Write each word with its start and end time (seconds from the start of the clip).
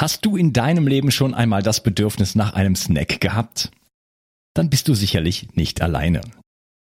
Hast 0.00 0.24
du 0.24 0.38
in 0.38 0.54
deinem 0.54 0.86
Leben 0.86 1.10
schon 1.10 1.34
einmal 1.34 1.62
das 1.62 1.82
Bedürfnis 1.82 2.34
nach 2.34 2.54
einem 2.54 2.74
Snack 2.74 3.20
gehabt? 3.20 3.70
Dann 4.54 4.70
bist 4.70 4.88
du 4.88 4.94
sicherlich 4.94 5.48
nicht 5.56 5.82
alleine. 5.82 6.22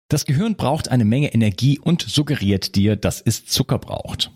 Das 0.09 0.23
Gehirn 0.23 0.55
braucht 0.55 0.87
eine 0.87 1.03
Menge 1.03 1.33
Energie 1.33 1.79
und 1.79 2.01
suggeriert 2.01 2.75
dir, 2.75 2.95
dass 2.95 3.19
es 3.19 3.45
Zucker 3.45 3.77
braucht. 3.77 4.31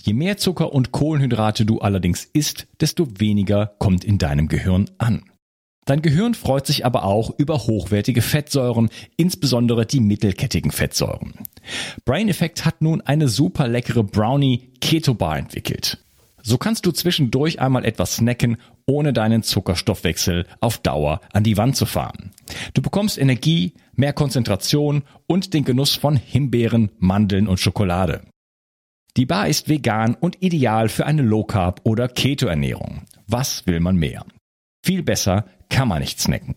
Je 0.00 0.14
mehr 0.14 0.36
Zucker 0.36 0.72
und 0.72 0.90
Kohlenhydrate 0.90 1.64
du 1.64 1.78
allerdings 1.78 2.24
isst, 2.24 2.66
desto 2.80 3.06
weniger 3.20 3.76
kommt 3.78 4.02
in 4.02 4.18
deinem 4.18 4.48
Gehirn 4.48 4.90
an. 4.98 5.22
Dein 5.86 6.02
Gehirn 6.02 6.34
freut 6.34 6.66
sich 6.66 6.84
aber 6.84 7.04
auch 7.04 7.38
über 7.38 7.68
hochwertige 7.68 8.20
Fettsäuren, 8.20 8.90
insbesondere 9.16 9.86
die 9.86 10.00
mittelkettigen 10.00 10.72
Fettsäuren. 10.72 11.34
Brain 12.04 12.28
Effect 12.28 12.64
hat 12.64 12.82
nun 12.82 13.00
eine 13.00 13.28
super 13.28 13.68
leckere 13.68 14.02
Brownie 14.02 14.72
Keto 14.80 15.14
Bar 15.14 15.38
entwickelt. 15.38 15.98
So 16.48 16.56
kannst 16.56 16.86
du 16.86 16.92
zwischendurch 16.92 17.60
einmal 17.60 17.84
etwas 17.84 18.16
snacken, 18.16 18.56
ohne 18.86 19.12
deinen 19.12 19.42
Zuckerstoffwechsel 19.42 20.46
auf 20.60 20.78
Dauer 20.78 21.20
an 21.34 21.44
die 21.44 21.58
Wand 21.58 21.76
zu 21.76 21.84
fahren. 21.84 22.30
Du 22.72 22.80
bekommst 22.80 23.18
Energie, 23.18 23.74
mehr 23.92 24.14
Konzentration 24.14 25.02
und 25.26 25.52
den 25.52 25.64
Genuss 25.64 25.94
von 25.94 26.16
Himbeeren, 26.16 26.90
Mandeln 26.96 27.48
und 27.48 27.60
Schokolade. 27.60 28.22
Die 29.18 29.26
Bar 29.26 29.48
ist 29.48 29.68
vegan 29.68 30.14
und 30.14 30.42
ideal 30.42 30.88
für 30.88 31.04
eine 31.04 31.20
Low 31.20 31.44
Carb 31.44 31.82
oder 31.84 32.08
Keto 32.08 32.46
Ernährung. 32.46 33.02
Was 33.26 33.66
will 33.66 33.80
man 33.80 33.96
mehr? 33.96 34.24
Viel 34.82 35.02
besser 35.02 35.44
kann 35.68 35.88
man 35.88 36.00
nicht 36.00 36.20
snacken. 36.20 36.54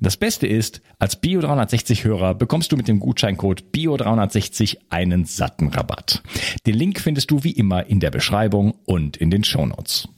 Das 0.00 0.16
Beste 0.16 0.46
ist, 0.46 0.80
als 0.98 1.22
Bio360-Hörer 1.22 2.34
bekommst 2.34 2.72
du 2.72 2.76
mit 2.76 2.88
dem 2.88 3.00
Gutscheincode 3.00 3.64
Bio360 3.74 4.78
einen 4.90 5.24
satten 5.24 5.68
Rabatt. 5.68 6.22
Den 6.66 6.74
Link 6.74 7.00
findest 7.00 7.30
du 7.30 7.42
wie 7.42 7.52
immer 7.52 7.86
in 7.86 8.00
der 8.00 8.10
Beschreibung 8.10 8.74
und 8.84 9.16
in 9.16 9.30
den 9.30 9.44
Shownotes. 9.44 10.08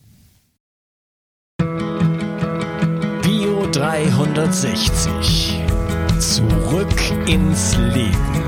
Bio360. 3.22 6.18
Zurück 6.18 7.00
ins 7.26 7.76
Leben. 7.76 8.42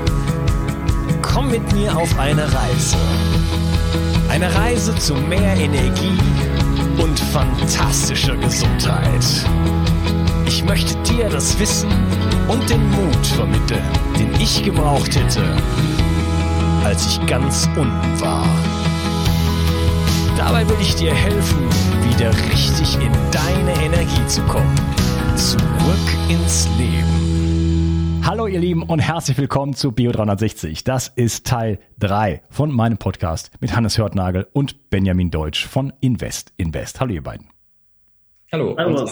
Komm 1.21 1.51
mit 1.51 1.71
mir 1.73 1.97
auf 1.97 2.19
eine 2.19 2.43
Reise. 2.43 2.97
Eine 4.29 4.53
Reise 4.53 4.93
zu 4.95 5.15
mehr 5.15 5.55
Energie 5.57 6.17
und 7.01 7.19
fantastischer 7.19 8.35
Gesundheit. 8.37 9.45
Ich 10.47 10.63
möchte 10.63 10.95
dir 11.03 11.27
das 11.29 11.59
Wissen 11.59 11.89
und 12.47 12.69
den 12.69 12.89
Mut 12.91 13.25
vermitteln, 13.25 13.83
den 14.19 14.33
ich 14.39 14.63
gebraucht 14.63 15.15
hätte, 15.15 15.43
als 16.83 17.07
ich 17.07 17.25
ganz 17.25 17.67
unten 17.75 18.21
war. 18.21 18.47
Dabei 20.37 20.67
will 20.69 20.77
ich 20.79 20.95
dir 20.95 21.13
helfen, 21.13 21.67
wieder 22.09 22.31
richtig 22.51 22.95
in 22.95 23.11
deine 23.31 23.85
Energie 23.85 24.27
zu 24.27 24.41
kommen. 24.43 24.75
Zurück 25.35 26.29
ins 26.29 26.67
Leben. 26.77 28.21
Hallo 28.23 28.47
ihr 28.47 28.59
Lieben 28.59 28.83
und 28.83 28.99
herzlich 28.99 29.37
willkommen 29.37 29.73
zu 29.73 29.89
Bio360. 29.89 30.83
Das 30.85 31.07
ist 31.07 31.47
Teil 31.47 31.79
3 31.99 32.43
von 32.49 32.71
meinem 32.71 32.97
Podcast 32.97 33.51
mit 33.59 33.75
Hannes 33.75 33.97
Hörtnagel 33.97 34.47
und 34.53 34.89
Benjamin 34.89 35.31
Deutsch 35.31 35.65
von 35.65 35.91
Invest 36.01 36.53
Invest. 36.57 36.99
Hallo 36.99 37.13
ihr 37.13 37.23
beiden. 37.23 37.47
Hallo. 38.51 38.75
Hallo. 38.77 39.09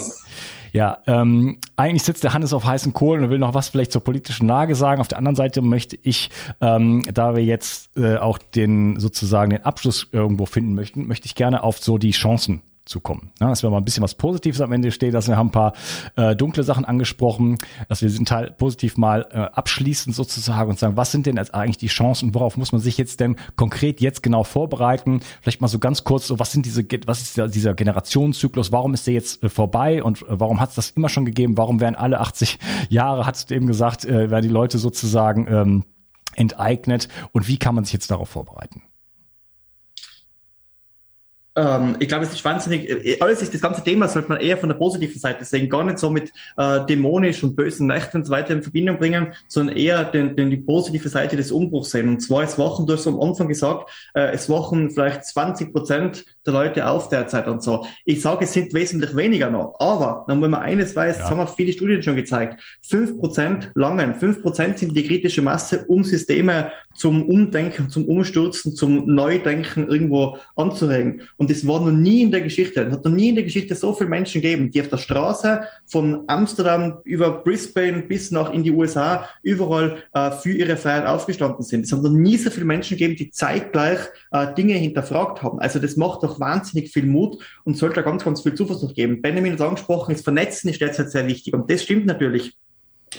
Ja, 0.74 0.98
ähm, 1.06 1.58
eigentlich 1.76 2.02
sitzt 2.02 2.24
der 2.24 2.32
Hannes 2.34 2.52
auf 2.52 2.64
heißen 2.64 2.92
Kohlen 2.92 3.22
und 3.22 3.30
will 3.30 3.38
noch 3.38 3.54
was 3.54 3.68
vielleicht 3.68 3.92
zur 3.92 4.02
politischen 4.02 4.48
Lage 4.48 4.74
sagen. 4.74 5.00
Auf 5.00 5.06
der 5.06 5.18
anderen 5.18 5.36
Seite 5.36 5.62
möchte 5.62 5.96
ich, 6.02 6.30
ähm, 6.60 7.02
da 7.14 7.36
wir 7.36 7.44
jetzt 7.44 7.96
äh, 7.96 8.16
auch 8.16 8.38
den 8.38 8.98
sozusagen 8.98 9.50
den 9.50 9.64
Abschluss 9.64 10.08
irgendwo 10.10 10.46
finden 10.46 10.74
möchten, 10.74 11.06
möchte 11.06 11.26
ich 11.26 11.36
gerne 11.36 11.62
auf 11.62 11.78
so 11.78 11.96
die 11.96 12.10
Chancen 12.10 12.60
zu 12.84 13.00
kommen. 13.00 13.30
Ja, 13.40 13.48
dass 13.48 13.62
wir 13.62 13.70
mal 13.70 13.78
ein 13.78 13.84
bisschen 13.84 14.02
was 14.02 14.14
Positives 14.14 14.60
am 14.60 14.70
Ende 14.72 14.92
steht, 14.92 15.14
dass 15.14 15.26
wir 15.26 15.36
haben 15.36 15.48
ein 15.48 15.52
paar 15.52 15.72
äh, 16.16 16.36
dunkle 16.36 16.62
Sachen 16.64 16.84
angesprochen, 16.84 17.56
dass 17.88 18.02
wir 18.02 18.08
diesen 18.08 18.26
Teil 18.26 18.50
positiv 18.50 18.98
mal 18.98 19.26
äh, 19.30 19.38
abschließen 19.38 20.12
sozusagen 20.12 20.70
und 20.70 20.78
sagen, 20.78 20.96
was 20.96 21.10
sind 21.10 21.24
denn 21.24 21.36
jetzt 21.36 21.54
eigentlich 21.54 21.78
die 21.78 21.86
Chancen, 21.86 22.34
worauf 22.34 22.58
muss 22.58 22.72
man 22.72 22.80
sich 22.82 22.98
jetzt 22.98 23.20
denn 23.20 23.36
konkret 23.56 24.02
jetzt 24.02 24.22
genau 24.22 24.44
vorbereiten? 24.44 25.20
Vielleicht 25.40 25.62
mal 25.62 25.68
so 25.68 25.78
ganz 25.78 26.04
kurz, 26.04 26.26
so 26.26 26.38
was 26.38 26.52
sind 26.52 26.66
diese, 26.66 26.84
was 27.06 27.22
ist 27.22 27.38
der, 27.38 27.48
dieser 27.48 27.72
Generationszyklus, 27.72 28.70
warum 28.70 28.92
ist 28.92 29.06
der 29.06 29.14
jetzt 29.14 29.42
äh, 29.42 29.48
vorbei 29.48 30.02
und 30.02 30.22
äh, 30.22 30.40
warum 30.40 30.60
hat 30.60 30.70
es 30.70 30.74
das 30.74 30.90
immer 30.90 31.08
schon 31.08 31.24
gegeben? 31.24 31.56
Warum 31.56 31.80
werden 31.80 31.96
alle 31.96 32.20
80 32.20 32.58
Jahre, 32.90 33.24
hast 33.24 33.50
du 33.50 33.54
eben 33.54 33.66
gesagt, 33.66 34.04
äh, 34.04 34.30
werden 34.30 34.42
die 34.42 34.52
Leute 34.52 34.76
sozusagen 34.76 35.46
ähm, 35.48 35.84
enteignet 36.36 37.08
und 37.32 37.48
wie 37.48 37.56
kann 37.56 37.74
man 37.74 37.84
sich 37.84 37.94
jetzt 37.94 38.10
darauf 38.10 38.28
vorbereiten? 38.28 38.82
Ähm, 41.56 41.96
ich 42.00 42.08
glaube, 42.08 42.24
es 42.24 42.32
ist 42.32 42.44
wahnsinnig, 42.44 42.88
äh, 42.88 43.16
alles 43.20 43.42
ist 43.42 43.54
das 43.54 43.60
ganze 43.60 43.82
Thema 43.84 44.08
sollte 44.08 44.28
man 44.28 44.40
eher 44.40 44.56
von 44.56 44.68
der 44.68 44.76
positiven 44.76 45.20
Seite 45.20 45.44
sehen, 45.44 45.68
gar 45.68 45.84
nicht 45.84 45.98
so 45.98 46.10
mit 46.10 46.32
äh, 46.56 46.84
dämonisch 46.86 47.44
und 47.44 47.54
bösen 47.54 47.86
Nächten 47.86 48.18
und 48.18 48.24
so 48.24 48.32
weiter 48.32 48.54
in 48.54 48.62
Verbindung 48.62 48.98
bringen, 48.98 49.32
sondern 49.46 49.76
eher 49.76 50.04
den, 50.04 50.34
den, 50.34 50.50
die 50.50 50.56
positive 50.56 51.08
Seite 51.08 51.36
des 51.36 51.52
Umbruchs 51.52 51.90
sehen. 51.90 52.08
Und 52.08 52.20
zwar, 52.20 52.42
es 52.42 52.58
wachen, 52.58 52.86
du 52.86 52.94
hast 52.94 53.06
am 53.06 53.20
Anfang 53.20 53.48
gesagt, 53.48 53.90
äh, 54.14 54.32
es 54.32 54.48
wachen 54.50 54.90
vielleicht 54.90 55.24
20 55.24 55.72
Prozent 55.72 56.24
der 56.44 56.52
Leute 56.52 56.88
auf 56.88 57.08
derzeit 57.08 57.46
und 57.46 57.62
so. 57.62 57.86
Ich 58.04 58.20
sage, 58.20 58.44
es 58.44 58.52
sind 58.52 58.74
wesentlich 58.74 59.14
weniger 59.16 59.50
noch. 59.50 59.76
Aber, 59.78 60.24
dann, 60.26 60.42
wenn 60.42 60.50
man 60.50 60.60
eines 60.60 60.94
weiß, 60.96 61.16
ja. 61.16 61.22
das 61.22 61.30
haben 61.30 61.40
auch 61.40 61.54
viele 61.54 61.72
Studien 61.72 62.02
schon 62.02 62.16
gezeigt, 62.16 62.60
fünf 62.82 63.18
Prozent 63.18 63.70
langen, 63.74 64.14
fünf 64.14 64.42
Prozent 64.42 64.78
sind 64.78 64.96
die 64.96 65.06
kritische 65.06 65.42
Masse, 65.42 65.84
um 65.86 66.04
Systeme 66.04 66.72
zum 66.94 67.28
Umdenken, 67.28 67.90
zum 67.90 68.06
Umstürzen, 68.06 68.74
zum 68.74 69.06
Neudenken 69.06 69.88
irgendwo 69.88 70.38
anzuregen. 70.56 71.22
Und 71.36 71.43
das 71.50 71.66
war 71.66 71.80
noch 71.80 71.90
nie 71.90 72.22
in 72.22 72.30
der 72.30 72.40
Geschichte. 72.40 72.82
Es 72.82 72.92
hat 72.92 73.04
noch 73.04 73.12
nie 73.12 73.30
in 73.30 73.34
der 73.34 73.44
Geschichte 73.44 73.74
so 73.74 73.92
viele 73.92 74.10
Menschen 74.10 74.40
gegeben, 74.40 74.70
die 74.70 74.80
auf 74.80 74.88
der 74.88 74.98
Straße 74.98 75.62
von 75.86 76.24
Amsterdam 76.26 76.98
über 77.04 77.42
Brisbane 77.42 78.02
bis 78.02 78.30
nach 78.30 78.52
in 78.52 78.62
die 78.62 78.70
USA 78.70 79.28
überall 79.42 80.02
äh, 80.12 80.30
für 80.30 80.52
ihre 80.52 80.76
Freiheit 80.76 81.06
aufgestanden 81.06 81.64
sind. 81.64 81.84
Es 81.84 81.92
haben 81.92 82.02
noch 82.02 82.10
nie 82.10 82.36
so 82.36 82.50
viele 82.50 82.66
Menschen 82.66 82.96
gegeben, 82.96 83.16
die 83.16 83.30
zeitgleich 83.30 83.98
äh, 84.30 84.54
Dinge 84.54 84.74
hinterfragt 84.74 85.42
haben. 85.42 85.58
Also 85.58 85.78
das 85.78 85.96
macht 85.96 86.22
doch 86.22 86.38
wahnsinnig 86.40 86.92
viel 86.92 87.06
Mut 87.06 87.38
und 87.64 87.76
sollte 87.76 88.02
ganz, 88.02 88.24
ganz 88.24 88.42
viel 88.42 88.54
Zuversicht 88.54 88.94
geben. 88.94 89.22
Benjamin 89.22 89.54
hat 89.54 89.60
angesprochen, 89.60 90.12
das 90.12 90.22
Vernetzen 90.22 90.68
ist 90.70 90.80
derzeit 90.80 91.10
sehr 91.10 91.26
wichtig. 91.26 91.54
Und 91.54 91.70
das 91.70 91.82
stimmt 91.82 92.06
natürlich. 92.06 92.54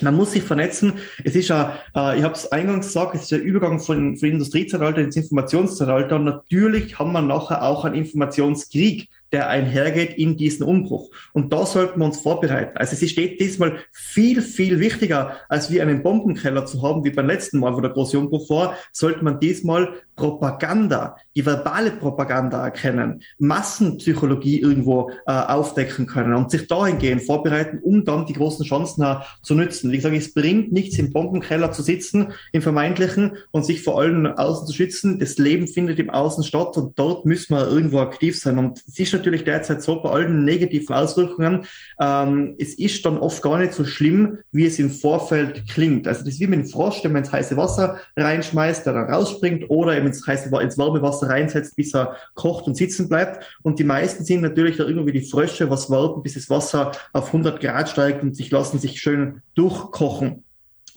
Man 0.01 0.15
muss 0.15 0.31
sich 0.31 0.43
vernetzen. 0.43 0.93
Es 1.23 1.35
ist 1.35 1.49
ja, 1.49 1.77
äh, 1.95 2.17
ich 2.17 2.23
habe 2.23 2.33
es 2.33 2.51
eingangs 2.51 2.87
gesagt, 2.87 3.15
es 3.15 3.23
ist 3.23 3.31
der 3.31 3.41
Übergang 3.41 3.79
von, 3.79 4.17
von 4.17 4.29
Industriezeitalter 4.29 5.01
ins 5.01 5.15
Informationszeitalter. 5.15 6.15
Und 6.15 6.25
natürlich 6.25 6.97
haben 6.99 7.11
wir 7.11 7.21
nachher 7.21 7.63
auch 7.63 7.85
einen 7.85 7.95
Informationskrieg 7.95 9.09
der 9.31 9.49
einhergeht 9.49 10.17
in 10.17 10.37
diesen 10.37 10.63
Umbruch. 10.65 11.11
Und 11.33 11.51
da 11.51 11.65
sollten 11.65 11.99
wir 11.99 12.05
uns 12.05 12.19
vorbereiten. 12.19 12.77
Also 12.77 12.93
es 12.93 13.09
steht 13.09 13.39
diesmal 13.39 13.79
viel, 13.91 14.41
viel 14.41 14.79
wichtiger, 14.79 15.37
als 15.49 15.71
wie 15.71 15.81
einen 15.81 16.03
Bombenkeller 16.03 16.65
zu 16.65 16.81
haben, 16.81 17.03
wie 17.03 17.09
beim 17.09 17.27
letzten 17.27 17.59
Mal, 17.59 17.75
wo 17.75 17.81
der 17.81 17.91
große 17.91 18.17
Umbruch 18.17 18.49
war, 18.49 18.75
sollte 18.91 19.23
man 19.23 19.39
diesmal 19.39 19.89
Propaganda, 20.15 21.17
die 21.35 21.45
verbale 21.45 21.91
Propaganda 21.91 22.63
erkennen, 22.63 23.21
Massenpsychologie 23.37 24.61
irgendwo 24.61 25.11
äh, 25.27 25.31
aufdecken 25.31 26.05
können 26.05 26.33
und 26.33 26.51
sich 26.51 26.67
dahingehend 26.67 27.23
vorbereiten, 27.23 27.79
um 27.83 28.05
dann 28.05 28.25
die 28.25 28.33
großen 28.33 28.65
Chancen 28.65 29.03
äh, 29.03 29.17
zu 29.41 29.55
nützen. 29.55 29.91
Wie 29.91 29.97
gesagt, 29.97 30.15
es 30.15 30.33
bringt 30.33 30.71
nichts, 30.71 30.97
im 30.97 31.11
Bombenkeller 31.11 31.71
zu 31.71 31.81
sitzen, 31.81 32.27
im 32.53 32.61
vermeintlichen 32.61 33.33
und 33.51 33.65
sich 33.65 33.83
vor 33.83 33.99
allem 33.99 34.25
außen 34.25 34.67
zu 34.67 34.73
schützen. 34.73 35.19
Das 35.19 35.37
Leben 35.37 35.67
findet 35.67 35.99
im 35.99 36.09
Außen 36.09 36.43
statt 36.43 36.77
und 36.77 36.97
dort 36.97 37.25
müssen 37.25 37.55
wir 37.55 37.67
irgendwo 37.67 37.99
aktiv 37.99 38.39
sein. 38.39 38.57
Und 38.57 38.81
es 38.87 38.97
ist 38.97 39.09
natürlich 39.15 39.43
derzeit 39.43 39.81
so 39.81 40.01
bei 40.01 40.09
allen 40.09 40.45
negativen 40.45 40.95
Auswirkungen, 40.95 41.65
ähm, 41.99 42.55
es 42.59 42.75
ist 42.75 43.05
dann 43.05 43.17
oft 43.17 43.41
gar 43.41 43.57
nicht 43.57 43.73
so 43.73 43.83
schlimm, 43.83 44.37
wie 44.51 44.65
es 44.65 44.79
im 44.79 44.91
Vorfeld 44.91 45.67
klingt. 45.67 46.07
Also 46.07 46.21
das 46.21 46.35
ist 46.35 46.39
wie 46.39 46.47
mit 46.47 46.59
dem 46.59 46.67
Frosch, 46.67 47.01
der 47.01 47.11
man 47.11 47.23
ins 47.23 47.31
heiße 47.31 47.57
Wasser 47.57 47.99
reinschmeißt, 48.15 48.85
der 48.85 48.93
dann 48.93 49.09
rausspringt 49.11 49.69
oder 49.69 49.97
eben 49.97 50.07
ins, 50.07 50.25
heiße, 50.25 50.49
ins 50.61 50.77
warme 50.77 51.01
Wasser 51.01 51.29
reinsetzt, 51.29 51.75
bis 51.75 51.93
er 51.93 52.15
kocht 52.35 52.67
und 52.67 52.75
sitzen 52.75 53.09
bleibt. 53.09 53.59
Und 53.63 53.79
die 53.79 53.83
meisten 53.83 54.23
sind 54.23 54.41
natürlich 54.41 54.77
da 54.77 54.85
irgendwie 54.85 55.11
die 55.11 55.25
Frösche, 55.25 55.69
was 55.69 55.89
warten, 55.89 56.23
bis 56.23 56.35
das 56.35 56.49
Wasser 56.49 56.91
auf 57.13 57.27
100 57.27 57.59
Grad 57.59 57.89
steigt 57.89 58.23
und 58.23 58.35
sich 58.35 58.51
lassen 58.51 58.79
sich 58.79 58.99
schön 58.99 59.41
durchkochen. 59.55 60.44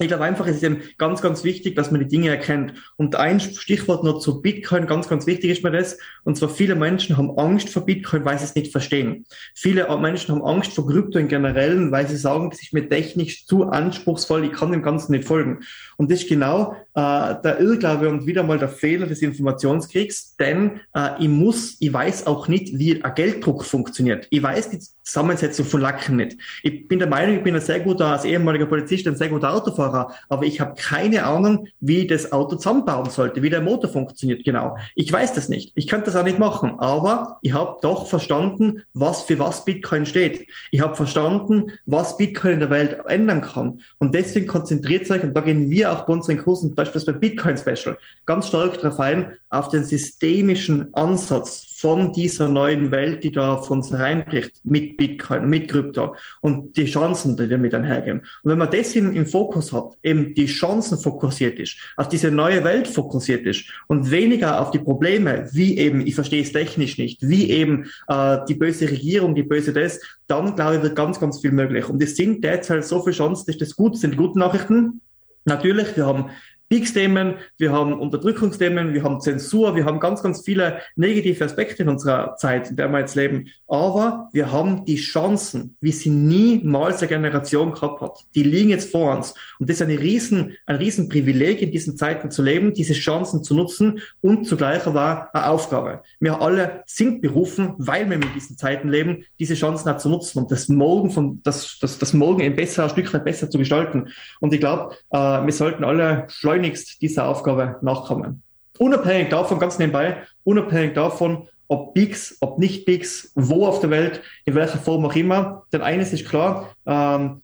Ich 0.01 0.07
glaube 0.07 0.23
einfach, 0.23 0.47
es 0.47 0.55
ist 0.55 0.63
eben 0.63 0.81
ganz, 0.97 1.21
ganz 1.21 1.43
wichtig, 1.43 1.75
dass 1.75 1.91
man 1.91 1.99
die 1.99 2.07
Dinge 2.07 2.29
erkennt. 2.29 2.73
Und 2.95 3.17
ein 3.17 3.41
Stichwort 3.41 4.05
noch 4.05 4.19
zu 4.19 4.41
Bitcoin, 4.41 4.87
ganz, 4.87 5.09
ganz 5.09 5.27
wichtig 5.27 5.51
ist 5.51 5.61
mir 5.61 5.71
das. 5.71 5.97
Und 6.23 6.37
zwar 6.37 6.47
viele 6.47 6.75
Menschen 6.75 7.17
haben 7.17 7.37
Angst 7.37 7.67
vor 7.67 7.85
Bitcoin, 7.85 8.23
weil 8.23 8.37
sie 8.39 8.45
es 8.45 8.55
nicht 8.55 8.71
verstehen. 8.71 9.25
Viele 9.55 9.85
Menschen 9.97 10.33
haben 10.33 10.41
Angst 10.41 10.71
vor 10.71 10.87
Krypto 10.87 11.19
im 11.19 11.27
Generellen, 11.27 11.91
weil 11.91 12.07
sie 12.07 12.15
sagen, 12.15 12.49
es 12.53 12.61
ist 12.61 12.71
mir 12.71 12.87
technisch 12.87 13.45
zu 13.45 13.65
anspruchsvoll, 13.65 14.45
ich 14.45 14.53
kann 14.53 14.71
dem 14.71 14.83
Ganzen 14.83 15.11
nicht 15.11 15.25
folgen. 15.25 15.63
Und 15.97 16.09
das 16.09 16.21
ist 16.21 16.29
genau 16.29 16.77
äh, 16.93 17.35
der 17.43 17.59
Irrglaube 17.59 18.07
und 18.07 18.25
wieder 18.25 18.43
mal 18.43 18.57
der 18.57 18.69
Fehler 18.69 19.05
des 19.05 19.21
Informationskriegs, 19.21 20.37
denn 20.37 20.79
äh, 20.95 21.09
ich 21.19 21.27
muss, 21.27 21.75
ich 21.81 21.91
weiß 21.91 22.25
auch 22.25 22.47
nicht, 22.47 22.79
wie 22.79 23.03
ein 23.03 23.15
Gelddruck 23.15 23.65
funktioniert. 23.65 24.27
Ich 24.29 24.41
weiß 24.41 24.69
die 24.69 24.79
Zusammensetzung 25.03 25.65
von 25.65 25.81
Lacken 25.81 26.17
nicht. 26.17 26.37
Ich 26.63 26.87
bin 26.87 26.99
der 26.99 27.07
Meinung, 27.07 27.37
ich 27.37 27.43
bin 27.43 27.55
ein 27.55 27.61
sehr 27.61 27.79
guter, 27.79 28.07
als 28.07 28.25
ehemaliger 28.25 28.65
Polizist, 28.65 29.07
ein 29.07 29.15
sehr 29.15 29.29
guter 29.29 29.53
Autofahrer, 29.53 29.88
Beifahrer, 29.89 30.13
aber 30.29 30.45
ich 30.45 30.61
habe 30.61 30.75
keine 30.75 31.25
Ahnung, 31.25 31.67
wie 31.79 32.07
das 32.07 32.31
Auto 32.31 32.55
zusammenbauen 32.55 33.09
sollte, 33.09 33.41
wie 33.41 33.49
der 33.49 33.61
Motor 33.61 33.89
funktioniert 33.89 34.43
genau. 34.43 34.77
Ich 34.95 35.11
weiß 35.11 35.33
das 35.33 35.49
nicht. 35.49 35.71
Ich 35.75 35.87
könnte 35.87 36.05
das 36.05 36.15
auch 36.15 36.23
nicht 36.23 36.39
machen, 36.39 36.79
aber 36.79 37.39
ich 37.41 37.53
habe 37.53 37.77
doch 37.81 38.07
verstanden, 38.07 38.83
was 38.93 39.23
für 39.23 39.39
was 39.39 39.65
Bitcoin 39.65 40.05
steht. 40.05 40.47
Ich 40.71 40.81
habe 40.81 40.95
verstanden, 40.95 41.71
was 41.85 42.17
Bitcoin 42.17 42.53
in 42.53 42.59
der 42.59 42.69
Welt 42.69 42.97
ändern 43.07 43.41
kann. 43.41 43.81
Und 43.97 44.15
deswegen 44.15 44.47
konzentriert 44.47 45.09
euch, 45.09 45.23
und 45.23 45.33
da 45.33 45.41
gehen 45.41 45.69
wir 45.69 45.91
auch 45.91 46.05
bei 46.05 46.13
unseren 46.13 46.37
Kursen, 46.37 46.75
beispielsweise 46.75 47.13
bei 47.13 47.19
Bitcoin 47.19 47.57
Special, 47.57 47.97
ganz 48.25 48.47
stark 48.47 48.79
darauf 48.81 48.99
ein, 48.99 49.33
auf 49.49 49.69
den 49.69 49.83
systemischen 49.83 50.93
Ansatz 50.93 51.68
von 51.79 52.11
dieser 52.11 52.49
neuen 52.49 52.91
Welt, 52.91 53.23
die 53.23 53.31
da 53.31 53.53
auf 53.53 53.71
uns 53.71 53.93
reinbricht, 53.93 54.59
mit 54.65 54.97
Bitcoin, 54.97 55.47
mit 55.47 55.69
Krypto 55.69 56.13
und 56.41 56.75
die 56.75 56.85
Chancen, 56.85 57.37
die 57.37 57.47
damit 57.47 57.73
einhergehen. 57.73 58.19
Und 58.43 58.51
wenn 58.51 58.57
man 58.57 58.69
das 58.69 58.95
im, 58.97 59.13
im 59.13 59.25
Fokus 59.25 59.71
hat, 59.71 59.93
eben 60.03 60.33
die 60.33 60.47
Chancen 60.47 60.97
fokussiert 60.97 61.57
ist, 61.57 61.77
auf 61.95 62.09
diese 62.09 62.31
neue 62.31 62.65
Welt 62.65 62.87
fokussiert 62.87 63.45
ist 63.45 63.63
und 63.87 64.11
weniger 64.11 64.59
auf 64.59 64.71
die 64.71 64.79
Probleme, 64.79 65.47
wie 65.53 65.77
eben, 65.77 66.05
ich 66.05 66.15
verstehe 66.15 66.41
es 66.41 66.51
technisch 66.51 66.97
nicht, 66.97 67.21
wie 67.21 67.49
eben 67.49 67.85
äh, 68.09 68.39
die 68.49 68.55
böse 68.55 68.91
Regierung, 68.91 69.33
die 69.33 69.43
böse 69.43 69.71
das, 69.71 70.01
dann 70.27 70.55
glaube 70.55 70.75
ich, 70.75 70.81
wird 70.81 70.97
ganz, 70.97 71.17
ganz 71.17 71.39
viel 71.39 71.53
möglich. 71.53 71.87
Und 71.87 72.03
es 72.03 72.17
sind 72.17 72.43
derzeit 72.43 72.83
so 72.83 73.01
viele 73.01 73.15
Chancen, 73.15 73.45
das 73.47 73.55
ist 73.55 73.61
das 73.61 73.75
gut, 73.77 73.97
sind 73.97 74.17
gute 74.17 74.37
Nachrichten. 74.37 74.99
Natürlich, 75.45 75.95
wir 75.95 76.05
haben 76.05 76.29
Peaks-Themen, 76.69 77.35
wir 77.57 77.71
haben 77.71 77.93
Unterdrückungsthemen, 77.93 78.93
wir 78.93 79.01
haben 79.01 79.19
Zensur, 79.21 79.75
wir 79.75 79.85
haben 79.85 79.99
ganz, 79.99 80.21
ganz 80.21 80.41
viele 80.45 80.79
negative 80.95 81.43
Aspekte 81.43 81.81
in 81.81 81.89
unserer 81.89 82.35
Zeit, 82.35 82.69
in 82.69 82.75
der 82.75 82.89
wir 82.89 82.99
jetzt 82.99 83.15
leben. 83.15 83.47
Aber 83.67 84.29
wir 84.33 84.51
haben 84.51 84.85
die 84.85 84.97
Chancen, 84.97 85.75
wie 85.81 85.91
sie 85.91 86.11
niemals 86.11 86.99
eine 86.99 87.07
Generation 87.07 87.73
gehabt 87.73 88.01
hat. 88.01 88.19
Die 88.35 88.43
liegen 88.43 88.69
jetzt 88.69 88.91
vor 88.91 89.15
uns. 89.15 89.33
Und 89.57 89.67
das 89.67 89.77
ist 89.77 89.81
eine 89.81 89.99
riesen, 89.99 90.57
ein 90.67 90.75
riesen 90.75 91.09
Privileg, 91.09 91.63
in 91.63 91.71
diesen 91.71 91.97
Zeiten 91.97 92.29
zu 92.29 92.43
leben, 92.43 92.75
diese 92.75 92.93
Chancen 92.93 93.43
zu 93.43 93.55
nutzen 93.55 94.01
und 94.21 94.45
zugleich 94.45 94.85
aber 94.85 95.29
eine 95.33 95.49
Aufgabe. 95.49 96.03
Wir 96.19 96.39
alle 96.39 96.83
sind 96.85 97.21
berufen, 97.21 97.73
weil 97.79 98.07
wir 98.07 98.17
in 98.17 98.33
diesen 98.35 98.57
Zeiten 98.59 98.89
leben, 98.89 99.25
diese 99.39 99.55
Chancen 99.55 99.89
auch 99.89 99.97
zu 99.97 100.09
nutzen 100.09 100.37
und 100.37 100.51
das 100.51 100.69
Morgen 100.69 101.09
von, 101.09 101.41
das, 101.41 101.79
das, 101.81 101.97
das 101.97 102.13
Morgen 102.13 102.43
ein 102.43 102.55
besser, 102.55 102.83
ein 102.83 102.89
Stück 102.91 103.11
weit 103.11 103.25
besser 103.25 103.49
zu 103.49 103.57
gestalten. 103.57 104.09
Und 104.39 104.53
ich 104.53 104.59
glaube, 104.59 104.95
äh, 105.09 105.17
wir 105.17 105.51
sollten 105.51 105.83
alle 105.83 106.27
schleunigst 106.29 106.58
schleunigst 106.59 107.01
dieser 107.01 107.27
Aufgabe 107.27 107.77
nachkommen. 107.81 108.43
Unabhängig 108.77 109.29
davon, 109.29 109.59
ganz 109.59 109.79
nebenbei, 109.79 110.23
unabhängig 110.43 110.93
davon, 110.93 111.47
ob 111.67 111.93
Bigs, 111.93 112.37
ob 112.39 112.59
nicht 112.59 112.85
Bigs, 112.85 113.31
wo 113.35 113.65
auf 113.65 113.79
der 113.79 113.89
Welt, 113.89 114.21
in 114.45 114.55
welcher 114.55 114.77
Form 114.77 115.05
auch 115.05 115.15
immer. 115.15 115.63
Denn 115.71 115.81
eines 115.81 116.13
ist 116.13 116.27
klar, 116.27 116.69
ähm, 116.85 117.41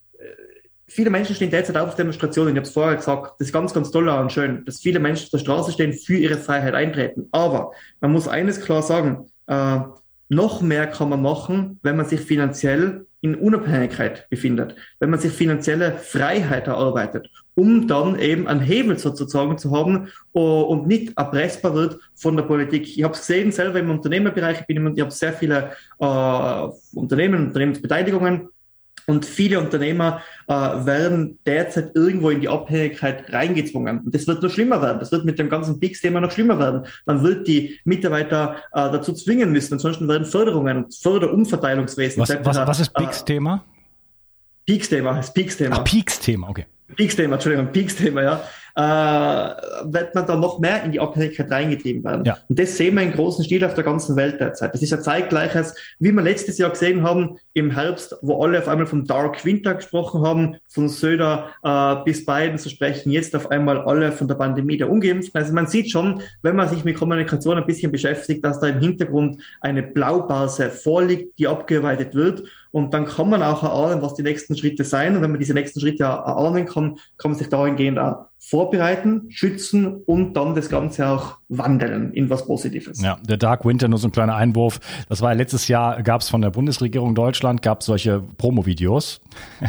viele 0.88 1.10
Menschen 1.10 1.36
stehen 1.36 1.52
derzeit 1.52 1.78
auf 1.78 1.96
Demonstrationen. 1.96 2.54
Ich 2.54 2.58
habe 2.58 2.68
es 2.68 2.74
vorher 2.74 2.96
gesagt, 2.96 3.34
das 3.40 3.48
ist 3.48 3.54
ganz, 3.54 3.74
ganz 3.74 3.92
toll 3.92 4.08
und 4.08 4.32
schön, 4.32 4.64
dass 4.66 4.80
viele 4.80 5.00
Menschen 5.00 5.26
auf 5.26 5.32
der 5.32 5.38
Straße 5.40 5.72
stehen, 5.72 5.94
für 5.94 6.16
ihre 6.16 6.38
Freiheit 6.38 6.74
eintreten. 6.74 7.28
Aber 7.32 7.72
man 8.02 8.12
muss 8.12 8.28
eines 8.28 8.62
klar 8.62 8.82
sagen, 8.82 9.30
äh, 9.48 9.80
noch 10.30 10.62
mehr 10.62 10.88
kann 10.88 11.10
man 11.10 11.22
machen, 11.22 11.80
wenn 11.84 11.98
man 11.98 12.06
sich 12.06 12.22
finanziell 12.22 13.06
in 13.22 13.36
Unabhängigkeit 13.36 14.30
befindet, 14.30 14.76
wenn 15.00 15.10
man 15.10 15.20
sich 15.20 15.32
finanzielle 15.32 15.94
Freiheit 15.94 16.68
erarbeitet, 16.68 17.30
um 17.56 17.88
dann 17.88 18.20
eben 18.20 18.48
einen 18.48 18.60
Hebel 18.60 19.00
sozusagen 19.00 19.58
zu 19.58 19.72
haben 19.76 20.10
uh, 20.36 20.62
und 20.62 20.88
nicht 20.88 21.18
erpressbar 21.18 21.74
wird 21.74 21.98
von 22.14 22.36
der 22.36 22.44
Politik. 22.44 22.88
Ich 22.88 23.04
habe 23.04 23.14
es 23.14 23.22
gesehen, 23.22 23.52
selber 23.52 23.80
im 23.80 23.90
Unternehmerbereich, 23.90 24.62
ich, 24.62 24.68
bin, 24.68 24.96
ich 24.96 25.02
habe 25.02 25.12
sehr 25.12 25.34
viele 25.34 25.72
uh, 26.00 26.72
Unternehmen, 26.94 27.48
Unternehmensbeteiligungen 27.48 28.50
und 29.08 29.26
viele 29.26 29.60
Unternehmer 29.60 30.22
äh, 30.48 30.54
werden 30.54 31.40
derzeit 31.46 31.96
irgendwo 31.96 32.30
in 32.30 32.42
die 32.42 32.50
Abhängigkeit 32.50 33.32
reingezwungen. 33.32 34.00
Und 34.00 34.14
das 34.16 34.28
wird 34.28 34.42
noch 34.42 34.50
schlimmer 34.50 34.82
werden. 34.82 35.00
Das 35.00 35.12
wird 35.12 35.26
mit 35.26 35.40
dem 35.40 35.50
ganzen 35.50 35.80
PIX-Thema 35.80 36.22
noch 36.22 36.32
schlimmer 36.32 36.60
werden. 36.60 36.86
Man 37.06 37.24
wird 37.24 37.48
die 37.48 37.80
Mitarbeiter 37.84 38.56
äh, 38.74 38.92
dazu 38.92 39.14
zwingen 39.14 39.52
müssen. 39.52 39.74
Ansonsten 39.74 40.08
werden 40.08 40.26
Förderungen, 40.26 40.92
Förderumverteilungswesen. 40.92 42.22
Was, 42.22 42.30
was, 42.44 42.58
was 42.58 42.80
ist 42.80 42.94
PIX-Thema? 42.94 43.64
Äh, 44.68 44.72
PIX-Thema, 44.72 45.16
das 45.16 45.34
PIX-Thema. 45.34 45.78
Ah, 45.78 45.80
PIX-Thema, 45.80 46.50
okay. 46.50 46.66
PIX-Thema, 46.96 47.36
Entschuldigung, 47.36 47.72
PIX-Thema, 47.72 48.24
ja 48.24 48.44
äh, 48.76 48.82
wird 48.82 50.14
man 50.14 50.28
da 50.28 50.36
noch 50.36 50.60
mehr 50.60 50.84
in 50.84 50.92
die 50.92 51.00
Abhängigkeit 51.00 51.50
reingetrieben 51.50 52.04
werden. 52.04 52.26
Ja. 52.26 52.38
Und 52.50 52.60
das 52.60 52.76
sehen 52.76 52.96
wir 52.96 53.04
in 53.04 53.14
großen 53.14 53.46
Stil 53.46 53.64
auf 53.64 53.74
der 53.74 53.86
ganzen 53.86 54.16
Welt 54.18 54.40
derzeit. 54.40 54.74
Das 54.74 54.82
ist 54.82 54.90
ja 54.90 55.00
zeitgleiches, 55.00 55.76
wie 56.00 56.12
wir 56.12 56.22
letztes 56.22 56.58
Jahr 56.58 56.72
gesehen 56.72 57.02
haben, 57.02 57.38
im 57.54 57.72
Herbst, 57.72 58.18
wo 58.22 58.44
alle 58.44 58.60
auf 58.60 58.68
einmal 58.68 58.86
vom 58.86 59.06
Dark 59.06 59.46
Winter 59.46 59.76
gesprochen 59.76 60.22
haben, 60.22 60.58
von 60.68 60.90
Söder 60.90 61.52
äh, 61.64 62.04
bis 62.04 62.26
Biden, 62.26 62.58
so 62.58 62.70
sprechen 62.70 63.12
jetzt 63.12 63.34
auf 63.36 63.50
einmal 63.50 63.80
alle 63.80 64.12
von 64.12 64.28
der 64.28 64.36
Pandemie 64.36 64.78
der 64.78 64.90
Ungeimpften. 64.92 65.40
Also 65.40 65.54
man 65.54 65.68
sieht 65.68 65.90
schon, 65.90 66.22
wenn 66.42 66.58
man 66.58 66.68
sich 66.68 66.84
mit 66.84 66.98
Kommunikation 66.98 67.58
ein 67.58 67.66
bisschen 67.66 67.94
beschäftigt, 67.94 68.44
dass 68.44 68.60
da 68.60 68.68
im 68.68 68.80
Hintergrund 68.80 69.42
eine 69.62 69.84
Blaubase 69.84 70.70
vorliegt, 70.70 71.40
die 71.40 71.48
abgearbeitet 71.48 72.14
wird. 72.14 72.44
Und 72.72 72.94
dann 72.94 73.06
kann 73.06 73.30
man 73.30 73.42
auch 73.42 73.64
erahnen, 73.64 74.02
was 74.02 74.16
die 74.16 74.22
nächsten 74.22 74.58
Schritte 74.58 74.84
sein. 74.84 75.16
Und 75.16 75.22
wenn 75.22 75.32
man 75.32 75.40
diese 75.40 75.54
nächsten 75.54 75.80
Schritte 75.80 76.04
erahnen 76.04 76.66
kann, 76.66 76.75
kann 76.76 77.32
man 77.32 77.36
sich 77.36 77.50
dahingehend 77.50 78.00
auch 78.00 78.28
vorbereiten, 78.48 79.26
schützen 79.30 79.88
und 80.06 80.34
dann 80.34 80.54
das 80.54 80.70
Ganze 80.70 81.08
auch 81.08 81.38
wandeln 81.50 82.14
in 82.14 82.30
was 82.30 82.46
Positives. 82.46 83.02
Ja, 83.02 83.18
der 83.28 83.38
Dark 83.38 83.66
Winter, 83.66 83.88
nur 83.88 83.98
so 83.98 84.08
ein 84.08 84.12
kleiner 84.12 84.36
Einwurf. 84.36 84.80
Das 85.10 85.22
war 85.22 85.34
letztes 85.34 85.68
Jahr, 85.68 86.04
gab 86.04 86.22
es 86.22 86.30
von 86.30 86.42
der 86.42 86.52
Bundesregierung 86.52 87.16
Deutschland, 87.16 87.64
gab 87.64 87.82
solche 87.82 88.22
Promo-Videos. 88.38 89.22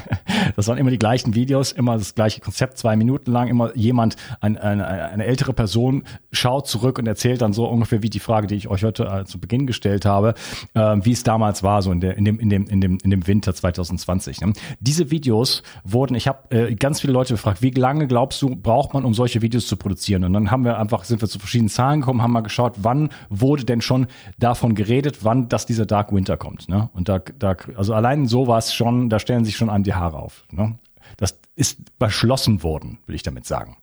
das 0.56 0.69
waren 0.69 0.76
immer 0.76 0.90
die 0.90 0.99
gleichen 0.99 1.34
Videos, 1.34 1.73
immer 1.73 1.96
das 1.96 2.14
gleiche 2.14 2.40
Konzept, 2.40 2.76
zwei 2.76 2.96
Minuten 2.96 3.32
lang, 3.32 3.49
immer 3.49 3.75
jemand, 3.75 4.17
ein, 4.40 4.58
eine, 4.58 4.87
eine 4.87 5.25
ältere 5.25 5.55
Person 5.55 6.05
schaut 6.31 6.69
zurück 6.69 6.99
und 6.99 7.06
erzählt 7.06 7.40
dann 7.40 7.55
so 7.55 7.67
ungefähr 7.67 8.02
wie 8.02 8.11
die 8.11 8.20
Frage, 8.20 8.46
die 8.46 8.56
ich 8.56 8.69
euch 8.69 8.84
heute 8.84 9.05
äh, 9.05 9.25
zu 9.25 9.38
Beginn 9.38 9.67
gestellt 9.67 10.05
habe, 10.05 10.34
äh, 10.75 10.96
wie 11.02 11.12
es 11.12 11.23
damals 11.23 11.62
war, 11.62 11.81
so 11.81 11.93
in, 11.93 12.00
der, 12.00 12.19
in, 12.19 12.26
dem, 12.26 12.38
in, 12.38 12.50
dem, 12.50 12.67
in, 12.67 12.81
dem, 12.82 12.99
in 13.02 13.11
dem 13.11 13.26
Winter 13.26 13.55
2020. 13.55 14.43
Ne? 14.43 14.52
Diese 14.81 15.11
Videos 15.11 15.62
wurden, 15.82 16.14
ich 16.14 16.28
habe 16.28 16.55
äh, 16.55 16.75
ganz 16.75 17.00
viele 17.00 17.14
Leute 17.14 17.34
gefragt, 17.34 17.62
wie 17.62 17.70
lange 17.70 18.06
glaubst 18.06 18.43
du, 18.43 18.55
braucht 18.66 18.94
man, 18.94 19.04
um 19.04 19.14
solche 19.14 19.42
Videos 19.42 19.68
zu 19.68 19.76
produzieren? 19.76 20.24
Und 20.24 20.32
dann 20.32 20.50
haben 20.50 20.64
wir 20.64 20.76
einfach, 20.76 21.04
sind 21.04 21.20
wir 21.22 21.28
zu 21.28 21.38
verschiedenen 21.38 21.68
Zahlen 21.68 22.00
gekommen, 22.00 22.20
haben 22.20 22.32
mal 22.32 22.40
geschaut, 22.40 22.74
wann 22.78 23.10
wurde 23.30 23.64
denn 23.64 23.80
schon 23.80 24.08
davon 24.38 24.74
geredet, 24.74 25.18
wann 25.22 25.48
dass 25.48 25.66
dieser 25.66 25.86
Dark 25.86 26.12
Winter 26.12 26.36
kommt. 26.36 26.68
Ne? 26.68 26.90
Und 26.92 27.08
da, 27.08 27.20
da, 27.20 27.54
also 27.76 27.94
allein 27.94 28.26
sowas 28.26 28.74
schon, 28.74 29.08
da 29.08 29.20
stellen 29.20 29.44
sich 29.44 29.56
schon 29.56 29.70
einem 29.70 29.84
die 29.84 29.94
Haare 29.94 30.18
auf. 30.18 30.44
Ne? 30.50 30.80
Das 31.16 31.38
ist 31.54 31.96
beschlossen 32.00 32.64
worden, 32.64 32.98
will 33.06 33.14
ich 33.14 33.22
damit 33.22 33.46
sagen. 33.46 33.76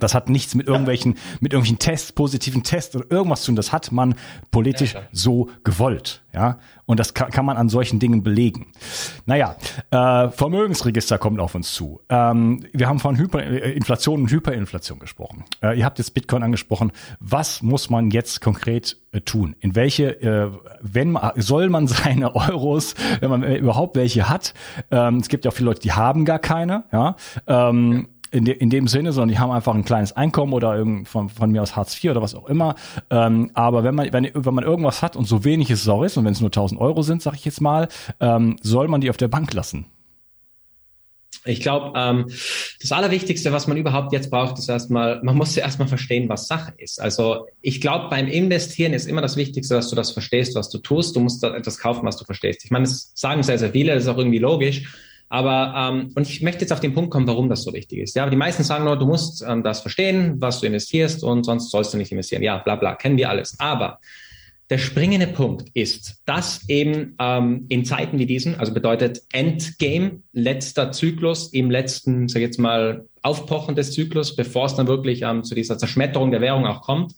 Das 0.00 0.14
hat 0.14 0.28
nichts 0.28 0.54
mit 0.54 0.66
irgendwelchen, 0.66 1.16
mit 1.40 1.52
irgendwelchen 1.52 1.78
Tests, 1.78 2.12
positiven 2.12 2.62
Tests 2.62 2.94
oder 2.94 3.06
irgendwas 3.10 3.40
zu 3.40 3.46
tun. 3.46 3.56
Das 3.56 3.72
hat 3.72 3.90
man 3.90 4.14
politisch 4.50 4.94
ja, 4.94 5.02
so 5.12 5.48
gewollt. 5.64 6.22
Ja, 6.34 6.58
und 6.84 7.00
das 7.00 7.14
kann, 7.14 7.30
kann 7.30 7.44
man 7.46 7.56
an 7.56 7.68
solchen 7.68 7.98
Dingen 7.98 8.22
belegen. 8.22 8.66
Naja, 9.24 9.56
äh, 9.90 10.28
Vermögensregister 10.28 11.18
kommt 11.18 11.40
auf 11.40 11.54
uns 11.54 11.72
zu. 11.72 12.00
Ähm, 12.10 12.66
wir 12.72 12.86
haben 12.86 13.00
von 13.00 13.16
Hyperinflation 13.16 14.22
und 14.22 14.30
Hyperinflation 14.30 14.98
gesprochen. 14.98 15.44
Äh, 15.62 15.78
ihr 15.78 15.84
habt 15.84 15.98
jetzt 15.98 16.12
Bitcoin 16.12 16.42
angesprochen. 16.42 16.92
Was 17.18 17.62
muss 17.62 17.88
man 17.88 18.10
jetzt 18.10 18.42
konkret 18.42 18.98
äh, 19.12 19.22
tun? 19.22 19.56
In 19.60 19.74
welche, 19.74 20.20
äh, 20.20 20.50
wenn 20.82 21.12
man, 21.12 21.32
soll 21.36 21.70
man 21.70 21.86
seine 21.86 22.34
Euros, 22.36 22.94
wenn 23.20 23.30
man 23.30 23.42
überhaupt 23.42 23.96
welche 23.96 24.28
hat? 24.28 24.52
Ähm, 24.90 25.16
es 25.16 25.28
gibt 25.28 25.46
ja 25.46 25.50
auch 25.50 25.54
viele 25.54 25.70
Leute, 25.70 25.80
die 25.80 25.92
haben 25.92 26.26
gar 26.26 26.38
keine. 26.38 26.84
Ja. 26.92 27.16
Ähm, 27.46 28.08
in, 28.30 28.44
de, 28.44 28.54
in 28.54 28.70
dem 28.70 28.88
Sinne, 28.88 29.12
sondern 29.12 29.28
die 29.30 29.38
haben 29.38 29.50
einfach 29.50 29.74
ein 29.74 29.84
kleines 29.84 30.12
Einkommen 30.12 30.52
oder 30.52 30.84
von, 31.04 31.28
von 31.28 31.50
mir 31.50 31.62
aus 31.62 31.76
Hartz 31.76 32.02
IV 32.02 32.10
oder 32.12 32.22
was 32.22 32.34
auch 32.34 32.48
immer. 32.48 32.74
Ähm, 33.10 33.50
aber 33.54 33.84
wenn 33.84 33.94
man, 33.94 34.12
wenn, 34.12 34.30
wenn 34.34 34.54
man 34.54 34.64
irgendwas 34.64 35.02
hat 35.02 35.16
und 35.16 35.26
so 35.26 35.44
wenig 35.44 35.70
es 35.70 35.88
auch 35.88 36.02
ist 36.02 36.16
und 36.16 36.24
wenn 36.24 36.32
es 36.32 36.40
nur 36.40 36.48
1000 36.48 36.80
Euro 36.80 37.02
sind, 37.02 37.22
sag 37.22 37.34
ich 37.34 37.44
jetzt 37.44 37.60
mal, 37.60 37.88
ähm, 38.20 38.56
soll 38.62 38.88
man 38.88 39.00
die 39.00 39.10
auf 39.10 39.16
der 39.16 39.28
Bank 39.28 39.52
lassen? 39.54 39.86
Ich 41.44 41.60
glaube, 41.60 41.92
ähm, 41.96 42.26
das 42.80 42.92
Allerwichtigste, 42.92 43.52
was 43.52 43.66
man 43.66 43.76
überhaupt 43.76 44.12
jetzt 44.12 44.30
braucht, 44.30 44.58
ist 44.58 44.68
erstmal, 44.68 45.22
man 45.22 45.36
muss 45.36 45.54
ja 45.54 45.62
erstmal 45.62 45.88
verstehen, 45.88 46.28
was 46.28 46.46
Sache 46.46 46.74
ist. 46.76 47.00
Also 47.00 47.46
ich 47.62 47.80
glaube, 47.80 48.08
beim 48.10 48.26
Investieren 48.26 48.92
ist 48.92 49.06
immer 49.06 49.22
das 49.22 49.36
Wichtigste, 49.36 49.74
dass 49.74 49.88
du 49.88 49.96
das 49.96 50.10
verstehst, 50.10 50.54
was 50.54 50.68
du 50.68 50.78
tust. 50.78 51.16
Du 51.16 51.20
musst 51.20 51.42
etwas 51.42 51.78
kaufen, 51.78 52.04
was 52.04 52.16
du 52.16 52.24
verstehst. 52.24 52.64
Ich 52.64 52.70
meine, 52.70 52.84
das 52.84 53.12
sagen 53.14 53.42
sehr, 53.42 53.58
sehr 53.58 53.70
viele, 53.70 53.94
das 53.94 54.04
ist 54.04 54.08
auch 54.08 54.18
irgendwie 54.18 54.38
logisch. 54.38 54.84
Aber 55.28 55.74
ähm, 55.76 56.12
und 56.14 56.28
ich 56.28 56.42
möchte 56.42 56.62
jetzt 56.62 56.72
auf 56.72 56.80
den 56.80 56.94
Punkt 56.94 57.10
kommen, 57.10 57.26
warum 57.26 57.48
das 57.48 57.62
so 57.62 57.72
wichtig 57.72 57.98
ist. 57.98 58.16
Ja, 58.16 58.22
aber 58.22 58.30
die 58.30 58.36
meisten 58.36 58.64
sagen 58.64 58.84
nur, 58.84 58.98
du 58.98 59.06
musst 59.06 59.44
ähm, 59.46 59.62
das 59.62 59.80
verstehen, 59.80 60.36
was 60.38 60.60
du 60.60 60.66
investierst 60.66 61.22
und 61.22 61.44
sonst 61.44 61.70
sollst 61.70 61.92
du 61.92 61.98
nicht 61.98 62.12
investieren. 62.12 62.42
Ja, 62.42 62.58
bla 62.58 62.76
bla, 62.76 62.94
kennen 62.94 63.18
wir 63.18 63.28
alles. 63.28 63.58
Aber 63.58 63.98
der 64.70 64.78
springende 64.78 65.26
Punkt 65.26 65.70
ist, 65.72 66.22
dass 66.26 66.68
eben 66.68 67.14
ähm, 67.18 67.66
in 67.68 67.84
Zeiten 67.84 68.18
wie 68.18 68.26
diesen, 68.26 68.56
also 68.56 68.74
bedeutet 68.74 69.22
Endgame, 69.32 70.22
letzter 70.32 70.92
Zyklus, 70.92 71.52
im 71.52 71.70
letzten, 71.70 72.28
sag 72.28 72.40
ich 72.40 72.46
jetzt 72.46 72.58
mal, 72.58 73.06
Aufpochen 73.22 73.74
des 73.74 73.92
Zyklus, 73.92 74.36
bevor 74.36 74.66
es 74.66 74.74
dann 74.74 74.86
wirklich 74.86 75.22
ähm, 75.22 75.42
zu 75.42 75.54
dieser 75.54 75.78
Zerschmetterung 75.78 76.30
der 76.30 76.42
Währung 76.42 76.66
auch 76.66 76.82
kommt, 76.82 77.14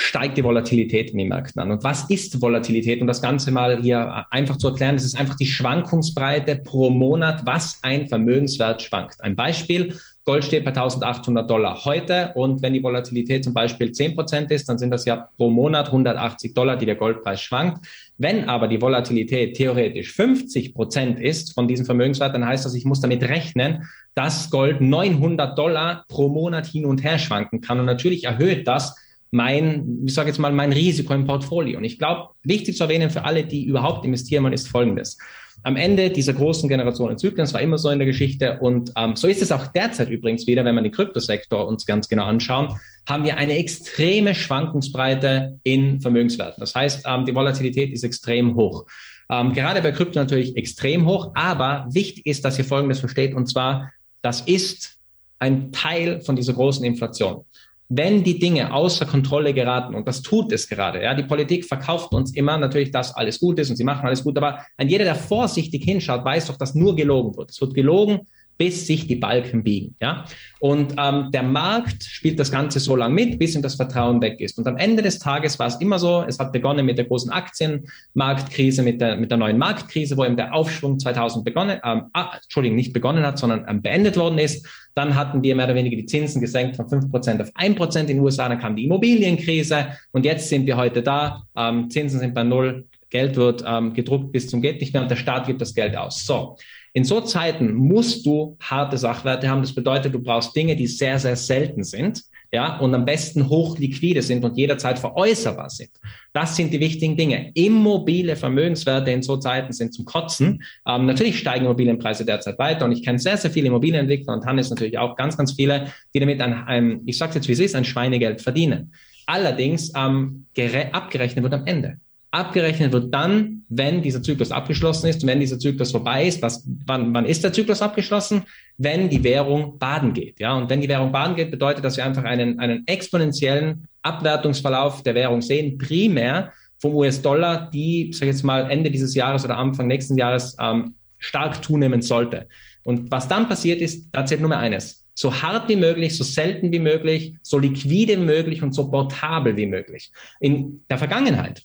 steigt 0.00 0.38
die 0.38 0.44
Volatilität 0.44 1.10
in 1.10 1.18
den 1.18 1.28
Märkten 1.28 1.60
an. 1.60 1.72
Und 1.72 1.82
was 1.82 2.08
ist 2.08 2.40
Volatilität? 2.40 3.00
Um 3.00 3.08
das 3.08 3.20
Ganze 3.20 3.50
mal 3.50 3.82
hier 3.82 4.26
einfach 4.30 4.56
zu 4.56 4.68
erklären, 4.68 4.94
das 4.94 5.04
ist 5.04 5.18
einfach 5.18 5.34
die 5.34 5.46
Schwankungsbreite 5.46 6.56
pro 6.64 6.88
Monat, 6.88 7.44
was 7.44 7.80
ein 7.82 8.06
Vermögenswert 8.06 8.80
schwankt. 8.80 9.20
Ein 9.20 9.34
Beispiel, 9.34 9.98
Gold 10.24 10.44
steht 10.44 10.64
bei 10.64 10.70
1800 10.70 11.50
Dollar 11.50 11.84
heute 11.84 12.32
und 12.34 12.62
wenn 12.62 12.74
die 12.74 12.82
Volatilität 12.82 13.42
zum 13.42 13.54
Beispiel 13.54 13.90
10 13.90 14.14
Prozent 14.14 14.50
ist, 14.50 14.68
dann 14.68 14.78
sind 14.78 14.90
das 14.90 15.04
ja 15.04 15.28
pro 15.36 15.50
Monat 15.50 15.86
180 15.86 16.54
Dollar, 16.54 16.76
die 16.76 16.86
der 16.86 16.96
Goldpreis 16.96 17.40
schwankt. 17.40 17.86
Wenn 18.18 18.48
aber 18.48 18.68
die 18.68 18.80
Volatilität 18.80 19.56
theoretisch 19.56 20.12
50 20.12 20.74
Prozent 20.74 21.18
ist 21.18 21.54
von 21.54 21.66
diesem 21.66 21.86
Vermögenswert, 21.86 22.34
dann 22.34 22.46
heißt 22.46 22.64
das, 22.64 22.74
ich 22.74 22.84
muss 22.84 23.00
damit 23.00 23.22
rechnen, 23.22 23.88
dass 24.14 24.50
Gold 24.50 24.80
900 24.80 25.58
Dollar 25.58 26.04
pro 26.08 26.28
Monat 26.28 26.66
hin 26.66 26.84
und 26.84 27.02
her 27.02 27.18
schwanken 27.18 27.60
kann. 27.60 27.80
Und 27.80 27.86
natürlich 27.86 28.24
erhöht 28.24 28.68
das 28.68 28.94
mein, 29.30 30.02
ich 30.04 30.14
sage 30.14 30.28
jetzt 30.28 30.38
mal, 30.38 30.52
mein 30.52 30.72
Risiko 30.72 31.14
im 31.14 31.26
Portfolio. 31.26 31.78
Und 31.78 31.84
ich 31.84 31.98
glaube, 31.98 32.30
wichtig 32.42 32.76
zu 32.76 32.84
erwähnen 32.84 33.10
für 33.10 33.24
alle, 33.24 33.44
die 33.44 33.64
überhaupt 33.64 34.04
investieren 34.04 34.44
wollen, 34.44 34.54
ist 34.54 34.68
Folgendes 34.68 35.18
am 35.62 35.76
Ende 35.76 36.10
dieser 36.10 36.32
großen 36.32 36.68
Generationenzyklen. 36.68 37.38
Das 37.38 37.54
war 37.54 37.60
immer 37.60 37.78
so 37.78 37.90
in 37.90 37.98
der 37.98 38.06
Geschichte. 38.06 38.58
Und 38.60 38.92
ähm, 38.96 39.16
so 39.16 39.26
ist 39.26 39.42
es 39.42 39.52
auch 39.52 39.66
derzeit 39.68 40.08
übrigens 40.08 40.46
wieder, 40.46 40.64
wenn 40.64 40.74
wir 40.74 40.82
den 40.82 40.92
Kryptosektor 40.92 41.66
uns 41.66 41.86
ganz 41.86 42.08
genau 42.08 42.24
anschauen, 42.24 42.78
haben 43.08 43.24
wir 43.24 43.36
eine 43.36 43.56
extreme 43.56 44.34
Schwankungsbreite 44.34 45.58
in 45.62 46.00
Vermögenswerten. 46.00 46.60
Das 46.60 46.74
heißt, 46.74 47.04
ähm, 47.06 47.24
die 47.24 47.34
Volatilität 47.34 47.92
ist 47.92 48.04
extrem 48.04 48.54
hoch. 48.54 48.86
Ähm, 49.30 49.52
gerade 49.52 49.82
bei 49.82 49.92
Krypto 49.92 50.18
natürlich 50.18 50.56
extrem 50.56 51.06
hoch. 51.06 51.32
Aber 51.34 51.86
wichtig 51.90 52.26
ist, 52.26 52.44
dass 52.44 52.58
ihr 52.58 52.64
Folgendes 52.64 53.00
versteht. 53.00 53.34
Und 53.34 53.46
zwar, 53.46 53.92
das 54.22 54.42
ist 54.42 54.98
ein 55.38 55.72
Teil 55.72 56.20
von 56.20 56.36
dieser 56.36 56.52
großen 56.52 56.84
Inflation 56.84 57.44
wenn 57.88 58.22
die 58.22 58.38
Dinge 58.38 58.72
außer 58.72 59.06
Kontrolle 59.06 59.54
geraten, 59.54 59.94
und 59.94 60.06
das 60.06 60.20
tut 60.20 60.52
es 60.52 60.68
gerade, 60.68 61.02
ja, 61.02 61.14
die 61.14 61.22
Politik 61.22 61.64
verkauft 61.64 62.12
uns 62.12 62.34
immer 62.34 62.58
natürlich, 62.58 62.90
dass 62.90 63.14
alles 63.14 63.40
gut 63.40 63.58
ist 63.58 63.70
und 63.70 63.76
sie 63.76 63.84
machen 63.84 64.06
alles 64.06 64.24
gut, 64.24 64.36
aber 64.36 64.64
ein 64.76 64.88
jeder, 64.88 65.04
der 65.04 65.14
vorsichtig 65.14 65.84
hinschaut, 65.84 66.24
weiß 66.24 66.46
doch, 66.46 66.56
dass 66.56 66.74
nur 66.74 66.94
gelogen 66.94 67.36
wird. 67.36 67.50
Es 67.50 67.60
wird 67.60 67.74
gelogen, 67.74 68.26
bis 68.58 68.86
sich 68.88 69.06
die 69.06 69.16
Balken 69.16 69.62
biegen. 69.62 69.94
Ja? 70.02 70.24
Und 70.58 70.94
ähm, 70.98 71.30
der 71.32 71.44
Markt 71.44 72.02
spielt 72.02 72.40
das 72.40 72.50
Ganze 72.50 72.80
so 72.80 72.96
lange 72.96 73.14
mit, 73.14 73.38
bis 73.38 73.54
ihm 73.54 73.62
das 73.62 73.76
Vertrauen 73.76 74.20
weg 74.20 74.40
ist. 74.40 74.58
Und 74.58 74.66
am 74.66 74.76
Ende 74.76 75.00
des 75.02 75.20
Tages 75.20 75.58
war 75.60 75.68
es 75.68 75.76
immer 75.76 76.00
so, 76.00 76.24
es 76.26 76.40
hat 76.40 76.52
begonnen 76.52 76.84
mit 76.84 76.98
der 76.98 77.04
großen 77.04 77.30
Aktienmarktkrise, 77.30 78.82
mit 78.82 79.00
der, 79.00 79.16
mit 79.16 79.30
der 79.30 79.38
neuen 79.38 79.58
Marktkrise, 79.58 80.16
wo 80.16 80.24
eben 80.24 80.36
der 80.36 80.52
Aufschwung 80.52 80.98
2000 80.98 81.44
begonnen, 81.44 81.78
ähm, 81.84 82.06
ah, 82.12 82.32
Entschuldigung, 82.42 82.76
nicht 82.76 82.92
begonnen 82.92 83.24
hat, 83.24 83.38
sondern 83.38 83.64
ähm, 83.68 83.80
beendet 83.80 84.16
worden 84.16 84.38
ist. 84.38 84.66
Dann 84.94 85.14
hatten 85.14 85.44
wir 85.44 85.54
mehr 85.54 85.66
oder 85.66 85.76
weniger 85.76 85.96
die 85.96 86.06
Zinsen 86.06 86.40
gesenkt 86.40 86.74
von 86.74 86.86
5% 86.86 87.40
auf 87.40 87.54
1% 87.54 88.00
in 88.00 88.06
den 88.08 88.20
USA, 88.20 88.48
dann 88.48 88.58
kam 88.58 88.74
die 88.74 88.86
Immobilienkrise 88.86 89.96
und 90.10 90.24
jetzt 90.24 90.48
sind 90.48 90.66
wir 90.66 90.76
heute 90.76 91.02
da. 91.02 91.44
Ähm, 91.56 91.88
Zinsen 91.88 92.18
sind 92.18 92.34
bei 92.34 92.42
Null, 92.42 92.86
Geld 93.10 93.36
wird 93.36 93.64
ähm, 93.66 93.94
gedruckt 93.94 94.32
bis 94.32 94.48
zum 94.48 94.60
Geht 94.60 94.80
nicht 94.80 94.92
mehr 94.92 95.02
und 95.02 95.10
der 95.10 95.16
Staat 95.16 95.46
gibt 95.46 95.60
das 95.60 95.74
Geld 95.74 95.96
aus. 95.96 96.26
So, 96.26 96.56
in 96.92 97.04
so 97.04 97.20
Zeiten 97.20 97.74
musst 97.74 98.24
du 98.26 98.56
harte 98.60 98.98
Sachwerte 98.98 99.48
haben. 99.48 99.62
Das 99.62 99.74
bedeutet, 99.74 100.14
du 100.14 100.20
brauchst 100.20 100.54
Dinge, 100.54 100.76
die 100.76 100.86
sehr, 100.86 101.18
sehr 101.18 101.36
selten 101.36 101.84
sind, 101.84 102.22
ja, 102.50 102.78
und 102.78 102.94
am 102.94 103.04
besten 103.04 103.48
hochliquide 103.48 104.22
sind 104.22 104.42
und 104.42 104.56
jederzeit 104.56 104.98
veräußerbar 104.98 105.68
sind. 105.68 105.90
Das 106.32 106.56
sind 106.56 106.72
die 106.72 106.80
wichtigen 106.80 107.16
Dinge. 107.16 107.50
Immobile 107.54 108.36
Vermögenswerte 108.36 109.10
in 109.10 109.22
so 109.22 109.36
Zeiten 109.36 109.72
sind 109.72 109.92
zum 109.92 110.06
Kotzen. 110.06 110.62
Ähm, 110.86 111.04
natürlich 111.04 111.38
steigen 111.38 111.66
Immobilienpreise 111.66 112.24
derzeit 112.24 112.58
weiter 112.58 112.86
und 112.86 112.92
ich 112.92 113.04
kenne 113.04 113.18
sehr, 113.18 113.36
sehr 113.36 113.50
viele 113.50 113.68
Immobilienentwickler 113.68 114.32
und 114.32 114.46
Hannes 114.46 114.70
natürlich 114.70 114.96
auch 114.96 115.14
ganz, 115.16 115.36
ganz 115.36 115.52
viele, 115.52 115.92
die 116.14 116.20
damit 116.20 116.40
ein, 116.40 116.54
ein 116.54 117.00
ich 117.04 117.18
sage 117.18 117.34
jetzt 117.34 117.48
wie 117.48 117.52
es 117.52 117.60
ist, 117.60 117.74
ein 117.74 117.84
Schweinegeld 117.84 118.40
verdienen. 118.40 118.92
Allerdings 119.26 119.92
ähm, 119.94 120.46
abgerechnet 120.92 121.42
wird 121.42 121.52
am 121.52 121.66
Ende. 121.66 121.98
Abgerechnet 122.30 122.92
wird 122.92 123.12
dann, 123.12 123.64
wenn 123.68 124.02
dieser 124.02 124.22
Zyklus 124.22 124.52
abgeschlossen 124.52 125.08
ist 125.08 125.22
und 125.22 125.28
wenn 125.28 125.40
dieser 125.40 125.58
Zyklus 125.58 125.90
vorbei 125.90 126.26
ist. 126.26 126.40
Was, 126.40 126.66
wann, 126.88 127.14
wann 127.14 127.26
ist 127.26 127.44
der 127.44 127.52
Zyklus 127.52 127.82
abgeschlossen? 127.82 128.44
Wenn 128.76 129.08
die 129.08 129.22
Währung 129.22 129.78
baden 129.78 130.12
geht. 130.12 130.40
Ja, 130.40 130.54
und 130.54 130.70
wenn 130.70 130.80
die 130.80 130.88
Währung 130.88 131.12
baden 131.12 131.36
geht, 131.36 131.50
bedeutet, 131.50 131.84
dass 131.84 131.96
wir 131.96 132.04
einfach 132.04 132.24
einen, 132.24 132.58
einen 132.58 132.86
exponentiellen 132.86 133.86
Abwertungsverlauf 134.02 135.02
der 135.02 135.14
Währung 135.14 135.42
sehen, 135.42 135.78
primär 135.78 136.52
vom 136.78 136.94
US-Dollar, 136.94 137.70
die, 137.70 138.10
sag 138.12 138.22
ich 138.22 138.34
jetzt 138.34 138.44
mal, 138.44 138.70
Ende 138.70 138.90
dieses 138.90 139.14
Jahres 139.14 139.44
oder 139.44 139.56
Anfang 139.56 139.88
nächsten 139.88 140.16
Jahres 140.16 140.56
ähm, 140.60 140.94
stark 141.18 141.62
zunehmen 141.62 142.02
sollte. 142.02 142.48
Und 142.84 143.10
was 143.10 143.28
dann 143.28 143.48
passiert 143.48 143.80
ist, 143.80 144.08
da 144.12 144.24
zählt 144.24 144.40
nur 144.40 144.48
mehr 144.48 144.60
eines. 144.60 145.04
So 145.14 145.42
hart 145.42 145.68
wie 145.68 145.76
möglich, 145.76 146.16
so 146.16 146.22
selten 146.22 146.70
wie 146.70 146.78
möglich, 146.78 147.34
so 147.42 147.58
liquide 147.58 148.16
wie 148.20 148.24
möglich 148.24 148.62
und 148.62 148.72
so 148.72 148.88
portabel 148.88 149.56
wie 149.56 149.66
möglich. 149.66 150.12
In 150.38 150.84
der 150.88 150.98
Vergangenheit 150.98 151.64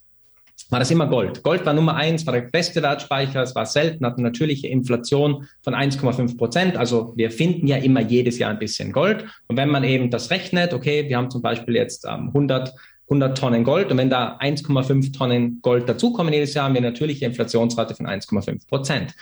war 0.73 0.79
das 0.79 0.91
immer 0.91 1.07
Gold. 1.07 1.43
Gold 1.43 1.65
war 1.65 1.73
Nummer 1.73 1.95
eins, 1.95 2.25
war 2.25 2.33
der 2.33 2.41
beste 2.41 2.81
Wertspeicher, 2.81 3.43
es 3.43 3.55
war 3.55 3.65
selten, 3.65 4.05
hat 4.05 4.15
eine 4.15 4.23
natürliche 4.23 4.67
Inflation 4.67 5.47
von 5.61 5.75
1,5 5.75 6.35
Prozent. 6.35 6.75
Also 6.75 7.13
wir 7.15 7.31
finden 7.31 7.67
ja 7.67 7.77
immer 7.77 8.01
jedes 8.01 8.39
Jahr 8.39 8.49
ein 8.49 8.59
bisschen 8.59 8.91
Gold. 8.91 9.23
Und 9.47 9.55
wenn 9.55 9.69
man 9.69 9.83
eben 9.83 10.09
das 10.09 10.31
rechnet, 10.31 10.73
okay, 10.73 11.07
wir 11.07 11.15
haben 11.15 11.29
zum 11.29 11.41
Beispiel 11.41 11.75
jetzt 11.75 12.05
ähm, 12.05 12.27
100 12.27 12.73
100 13.05 13.37
Tonnen 13.37 13.63
Gold 13.63 13.91
und 13.91 13.97
wenn 13.97 14.09
da 14.09 14.37
1,5 14.39 15.15
Tonnen 15.15 15.59
Gold 15.61 15.87
dazukommen 15.87 16.33
jedes 16.33 16.53
Jahr, 16.53 16.65
haben 16.65 16.73
wir 16.73 16.79
eine 16.79 16.87
natürliche 16.87 17.25
Inflationsrate 17.25 17.95
von 17.95 18.07
1,5 18.07 18.67
Prozent. 18.67 19.13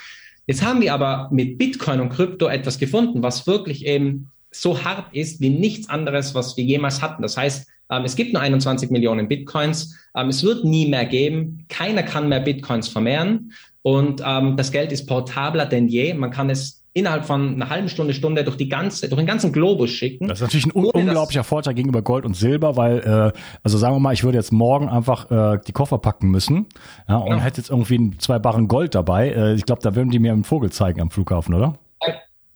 Jetzt 0.45 0.63
haben 0.63 0.81
wir 0.81 0.93
aber 0.93 1.29
mit 1.31 1.57
Bitcoin 1.57 1.99
und 1.99 2.09
Krypto 2.09 2.47
etwas 2.47 2.77
gefunden, 2.77 3.23
was 3.23 3.47
wirklich 3.47 3.85
eben 3.85 4.31
so 4.51 4.83
hart 4.83 5.13
ist 5.13 5.41
wie 5.41 5.49
nichts 5.49 5.89
anderes, 5.89 6.35
was 6.35 6.55
wir 6.57 6.63
jemals 6.63 7.01
hatten. 7.01 7.21
Das 7.21 7.35
heißt, 7.37 7.67
ähm, 7.89 8.03
es 8.05 8.15
gibt 8.15 8.33
nur 8.33 8.41
21 8.41 8.91
Millionen 8.91 9.27
Bitcoins. 9.27 9.97
Ähm, 10.15 10.29
es 10.29 10.43
wird 10.43 10.63
nie 10.63 10.87
mehr 10.87 11.05
geben. 11.05 11.65
Keiner 11.69 12.03
kann 12.03 12.29
mehr 12.29 12.39
Bitcoins 12.39 12.87
vermehren. 12.87 13.51
Und 13.81 14.21
ähm, 14.25 14.57
das 14.57 14.71
Geld 14.71 14.91
ist 14.91 15.07
portabler 15.07 15.65
denn 15.65 15.87
je. 15.87 16.13
Man 16.13 16.31
kann 16.31 16.49
es 16.49 16.81
innerhalb 16.93 17.25
von 17.25 17.55
einer 17.55 17.69
halben 17.69 17.87
Stunde, 17.87 18.13
Stunde 18.13 18.43
durch 18.43 18.57
die 18.57 18.67
ganze, 18.67 19.07
durch 19.07 19.19
den 19.19 19.25
ganzen 19.25 19.53
Globus 19.53 19.91
schicken. 19.91 20.27
Das 20.27 20.39
ist 20.39 20.43
natürlich 20.43 20.65
ein 20.65 20.75
un 20.75 20.85
unglaublicher 20.85 21.43
Vorteil 21.43 21.73
gegenüber 21.73 22.01
Gold 22.01 22.25
und 22.25 22.35
Silber, 22.35 22.75
weil, 22.75 22.99
äh, 22.99 23.39
also 23.63 23.77
sagen 23.77 23.95
wir 23.95 23.99
mal, 23.99 24.13
ich 24.13 24.23
würde 24.23 24.37
jetzt 24.37 24.51
morgen 24.51 24.89
einfach 24.89 25.31
äh, 25.31 25.59
die 25.65 25.71
Koffer 25.71 25.99
packen 25.99 26.29
müssen 26.29 26.67
ja, 27.07 27.17
und 27.17 27.29
genau. 27.29 27.41
hätte 27.41 27.61
jetzt 27.61 27.69
irgendwie 27.69 28.17
zwei 28.17 28.39
Barren 28.39 28.67
Gold 28.67 28.93
dabei. 28.93 29.29
Äh, 29.29 29.53
ich 29.53 29.65
glaube, 29.65 29.81
da 29.81 29.95
würden 29.95 30.09
die 30.09 30.19
mir 30.19 30.33
einen 30.33 30.43
Vogel 30.43 30.69
zeigen 30.69 31.01
am 31.01 31.11
Flughafen, 31.11 31.53
oder? 31.53 31.77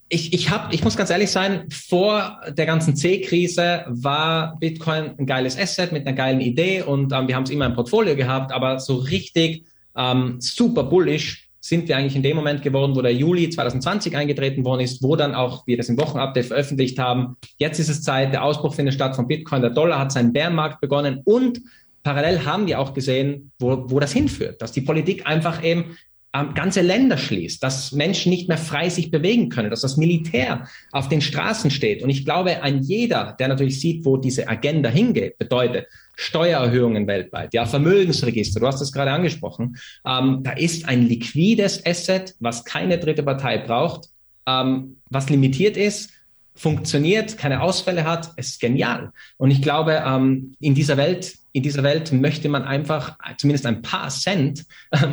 Ich, 0.08 0.32
ich, 0.32 0.50
hab, 0.50 0.72
ich 0.72 0.84
muss 0.84 0.96
ganz 0.96 1.10
ehrlich 1.10 1.30
sein, 1.30 1.68
vor 1.70 2.40
der 2.48 2.66
ganzen 2.66 2.94
C-Krise 2.94 3.84
war 3.88 4.56
Bitcoin 4.60 5.14
ein 5.18 5.26
geiles 5.26 5.58
Asset 5.58 5.90
mit 5.90 6.06
einer 6.06 6.16
geilen 6.16 6.40
Idee 6.40 6.82
und 6.82 7.12
ähm, 7.12 7.26
wir 7.26 7.34
haben 7.34 7.42
es 7.42 7.50
immer 7.50 7.66
im 7.66 7.74
Portfolio 7.74 8.14
gehabt, 8.14 8.52
aber 8.52 8.78
so 8.78 8.96
richtig 8.96 9.64
ähm, 9.96 10.36
super 10.40 10.84
bullish 10.84 11.48
sind 11.60 11.88
wir 11.88 11.96
eigentlich 11.96 12.14
in 12.14 12.22
dem 12.22 12.36
Moment 12.36 12.62
geworden, 12.62 12.94
wo 12.94 13.02
der 13.02 13.14
Juli 13.14 13.50
2020 13.50 14.16
eingetreten 14.16 14.64
worden 14.64 14.82
ist, 14.82 15.02
wo 15.02 15.16
dann 15.16 15.34
auch 15.34 15.66
wir 15.66 15.76
das 15.76 15.88
im 15.88 15.98
Wochenupdate 15.98 16.46
veröffentlicht 16.46 16.96
haben. 17.00 17.36
Jetzt 17.56 17.80
ist 17.80 17.88
es 17.88 18.02
Zeit, 18.02 18.32
der 18.32 18.44
Ausbruch 18.44 18.74
findet 18.74 18.94
statt 18.94 19.16
von 19.16 19.26
Bitcoin, 19.26 19.62
der 19.62 19.70
Dollar 19.70 19.98
hat 19.98 20.12
seinen 20.12 20.32
Bärenmarkt 20.32 20.80
begonnen 20.80 21.22
und 21.24 21.60
parallel 22.04 22.44
haben 22.44 22.68
wir 22.68 22.78
auch 22.78 22.94
gesehen, 22.94 23.50
wo, 23.58 23.90
wo 23.90 23.98
das 23.98 24.12
hinführt, 24.12 24.62
dass 24.62 24.70
die 24.70 24.82
Politik 24.82 25.26
einfach 25.26 25.64
eben 25.64 25.96
ähm, 26.36 26.54
ganze 26.54 26.82
Länder 26.82 27.16
schließt, 27.16 27.62
dass 27.62 27.92
Menschen 27.92 28.30
nicht 28.30 28.48
mehr 28.48 28.58
frei 28.58 28.88
sich 28.88 29.10
bewegen 29.10 29.48
können, 29.48 29.70
dass 29.70 29.80
das 29.80 29.96
Militär 29.96 30.68
auf 30.92 31.08
den 31.08 31.20
Straßen 31.20 31.70
steht. 31.70 32.02
Und 32.02 32.10
ich 32.10 32.24
glaube, 32.24 32.62
ein 32.62 32.82
jeder, 32.82 33.36
der 33.38 33.48
natürlich 33.48 33.80
sieht, 33.80 34.04
wo 34.04 34.16
diese 34.16 34.48
Agenda 34.48 34.88
hingeht, 34.88 35.38
bedeutet 35.38 35.86
Steuererhöhungen 36.16 37.06
weltweit, 37.06 37.52
ja, 37.54 37.66
Vermögensregister, 37.66 38.60
du 38.60 38.66
hast 38.66 38.80
es 38.80 38.92
gerade 38.92 39.12
angesprochen, 39.12 39.76
ähm, 40.06 40.40
da 40.42 40.52
ist 40.52 40.88
ein 40.88 41.06
liquides 41.06 41.84
Asset, 41.84 42.34
was 42.40 42.64
keine 42.64 42.98
dritte 42.98 43.22
Partei 43.22 43.58
braucht, 43.58 44.08
ähm, 44.46 44.96
was 45.10 45.28
limitiert 45.28 45.76
ist, 45.76 46.10
funktioniert, 46.56 47.38
keine 47.38 47.62
Ausfälle 47.62 48.04
hat, 48.04 48.30
ist 48.36 48.60
genial. 48.60 49.12
Und 49.36 49.50
ich 49.50 49.62
glaube, 49.62 50.02
ähm, 50.04 50.56
in 50.58 50.74
dieser 50.74 50.96
Welt 50.96 51.38
in 51.56 51.62
dieser 51.62 51.82
Welt 51.82 52.12
möchte 52.12 52.50
man 52.50 52.64
einfach 52.64 53.16
zumindest 53.38 53.64
ein 53.64 53.80
paar 53.80 54.10
Cent, 54.10 54.66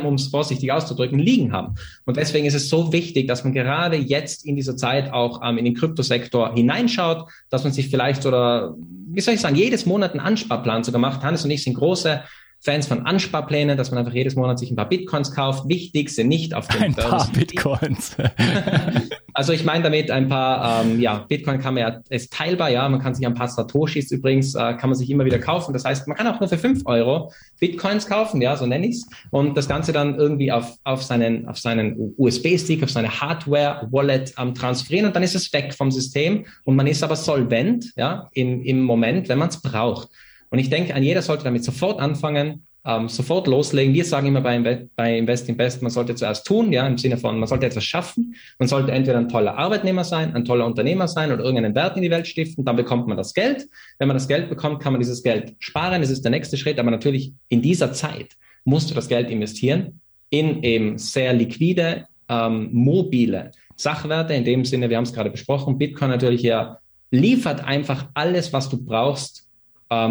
um 0.04 0.16
es 0.16 0.26
vorsichtig 0.26 0.70
auszudrücken, 0.70 1.18
liegen 1.18 1.54
haben. 1.54 1.76
Und 2.04 2.18
deswegen 2.18 2.44
ist 2.44 2.52
es 2.52 2.68
so 2.68 2.92
wichtig, 2.92 3.26
dass 3.28 3.44
man 3.44 3.54
gerade 3.54 3.96
jetzt 3.96 4.44
in 4.44 4.54
dieser 4.54 4.76
Zeit 4.76 5.10
auch 5.10 5.40
ähm, 5.42 5.56
in 5.56 5.64
den 5.64 5.72
Kryptosektor 5.72 6.52
hineinschaut, 6.52 7.30
dass 7.48 7.64
man 7.64 7.72
sich 7.72 7.88
vielleicht 7.88 8.26
oder, 8.26 8.74
wie 9.08 9.22
soll 9.22 9.32
ich 9.32 9.40
sagen, 9.40 9.56
jedes 9.56 9.86
Monat 9.86 10.10
einen 10.10 10.20
Ansparplan 10.20 10.84
sogar 10.84 11.00
macht. 11.00 11.22
Hannes 11.22 11.46
und 11.46 11.50
ich 11.50 11.64
sind 11.64 11.74
große 11.74 12.22
Fans 12.64 12.86
von 12.86 13.04
Ansparplänen, 13.04 13.76
dass 13.76 13.90
man 13.90 13.98
einfach 13.98 14.14
jedes 14.14 14.36
Monat 14.36 14.58
sich 14.58 14.70
ein 14.70 14.76
paar 14.76 14.88
Bitcoins 14.88 15.34
kauft. 15.34 15.68
Wichtig 15.68 16.08
sind 16.08 16.28
nicht 16.28 16.54
auf 16.54 16.66
den 16.66 16.82
Ein 16.82 16.94
Börsen 16.94 17.10
paar 17.10 17.28
Bitcoins. 17.30 18.16
also 19.34 19.52
ich 19.52 19.64
meine 19.64 19.84
damit 19.84 20.10
ein 20.10 20.30
paar, 20.30 20.82
ähm, 20.82 20.98
ja, 20.98 21.26
Bitcoin 21.28 21.60
kann 21.60 21.74
man 21.74 21.82
ja, 21.82 22.00
ist 22.08 22.32
teilbar, 22.32 22.70
ja, 22.70 22.88
man 22.88 23.02
kann 23.02 23.14
sich 23.14 23.26
ein 23.26 23.34
paar 23.34 23.48
Satoshis 23.48 24.10
übrigens, 24.10 24.54
äh, 24.54 24.74
kann 24.74 24.88
man 24.88 24.94
sich 24.94 25.10
immer 25.10 25.26
wieder 25.26 25.38
kaufen. 25.38 25.74
Das 25.74 25.84
heißt, 25.84 26.08
man 26.08 26.16
kann 26.16 26.26
auch 26.26 26.40
nur 26.40 26.48
für 26.48 26.56
fünf 26.56 26.80
Euro 26.86 27.30
Bitcoins 27.60 28.06
kaufen, 28.06 28.40
ja, 28.40 28.56
so 28.56 28.64
nenne 28.64 28.86
ich's, 28.86 29.06
und 29.30 29.58
das 29.58 29.68
Ganze 29.68 29.92
dann 29.92 30.14
irgendwie 30.14 30.50
auf, 30.50 30.74
auf 30.84 31.02
seinen, 31.02 31.46
auf 31.46 31.58
seinen 31.58 32.14
USB-Stick, 32.16 32.82
auf 32.82 32.90
seine 32.90 33.20
Hardware-Wallet 33.20 34.32
ähm, 34.38 34.54
transferieren 34.54 35.08
und 35.08 35.14
dann 35.14 35.22
ist 35.22 35.34
es 35.34 35.52
weg 35.52 35.74
vom 35.74 35.90
System 35.90 36.46
und 36.64 36.76
man 36.76 36.86
ist 36.86 37.02
aber 37.02 37.16
solvent, 37.16 37.92
ja, 37.96 38.30
im, 38.32 38.62
im 38.62 38.82
Moment, 38.82 39.28
wenn 39.28 39.36
man 39.36 39.50
es 39.50 39.60
braucht. 39.60 40.08
Und 40.50 40.58
ich 40.58 40.70
denke, 40.70 40.98
jeder 41.00 41.22
sollte 41.22 41.44
damit 41.44 41.64
sofort 41.64 42.00
anfangen, 42.00 42.66
ähm, 42.86 43.08
sofort 43.08 43.46
loslegen. 43.46 43.94
Wir 43.94 44.04
sagen 44.04 44.26
immer 44.26 44.42
bei, 44.42 44.88
bei 44.94 45.18
Invest 45.18 45.48
in 45.48 45.56
Best, 45.56 45.82
man 45.82 45.90
sollte 45.90 46.14
zuerst 46.14 46.46
tun, 46.46 46.70
ja, 46.72 46.86
im 46.86 46.98
Sinne 46.98 47.16
von, 47.16 47.38
man 47.38 47.48
sollte 47.48 47.66
etwas 47.66 47.84
schaffen. 47.84 48.34
Man 48.58 48.68
sollte 48.68 48.92
entweder 48.92 49.18
ein 49.18 49.28
toller 49.28 49.56
Arbeitnehmer 49.56 50.04
sein, 50.04 50.34
ein 50.34 50.44
toller 50.44 50.66
Unternehmer 50.66 51.08
sein 51.08 51.32
oder 51.32 51.42
irgendeinen 51.42 51.74
Wert 51.74 51.96
in 51.96 52.02
die 52.02 52.10
Welt 52.10 52.26
stiften. 52.26 52.64
Dann 52.64 52.76
bekommt 52.76 53.06
man 53.06 53.16
das 53.16 53.32
Geld. 53.32 53.66
Wenn 53.98 54.08
man 54.08 54.16
das 54.16 54.28
Geld 54.28 54.50
bekommt, 54.50 54.82
kann 54.82 54.92
man 54.92 55.00
dieses 55.00 55.22
Geld 55.22 55.54
sparen. 55.60 56.02
Das 56.02 56.10
ist 56.10 56.22
der 56.22 56.30
nächste 56.30 56.56
Schritt. 56.56 56.78
Aber 56.78 56.90
natürlich 56.90 57.32
in 57.48 57.62
dieser 57.62 57.92
Zeit 57.92 58.34
musst 58.64 58.90
du 58.90 58.94
das 58.94 59.08
Geld 59.08 59.30
investieren 59.30 60.00
in 60.30 60.62
eben 60.62 60.98
sehr 60.98 61.32
liquide, 61.32 62.06
ähm, 62.28 62.68
mobile 62.72 63.50
Sachwerte. 63.76 64.34
In 64.34 64.44
dem 64.44 64.64
Sinne, 64.64 64.90
wir 64.90 64.96
haben 64.96 65.04
es 65.04 65.12
gerade 65.12 65.30
besprochen, 65.30 65.78
Bitcoin 65.78 66.10
natürlich 66.10 66.42
ja 66.42 66.78
liefert 67.10 67.64
einfach 67.64 68.08
alles, 68.14 68.52
was 68.52 68.68
du 68.68 68.84
brauchst, 68.84 69.43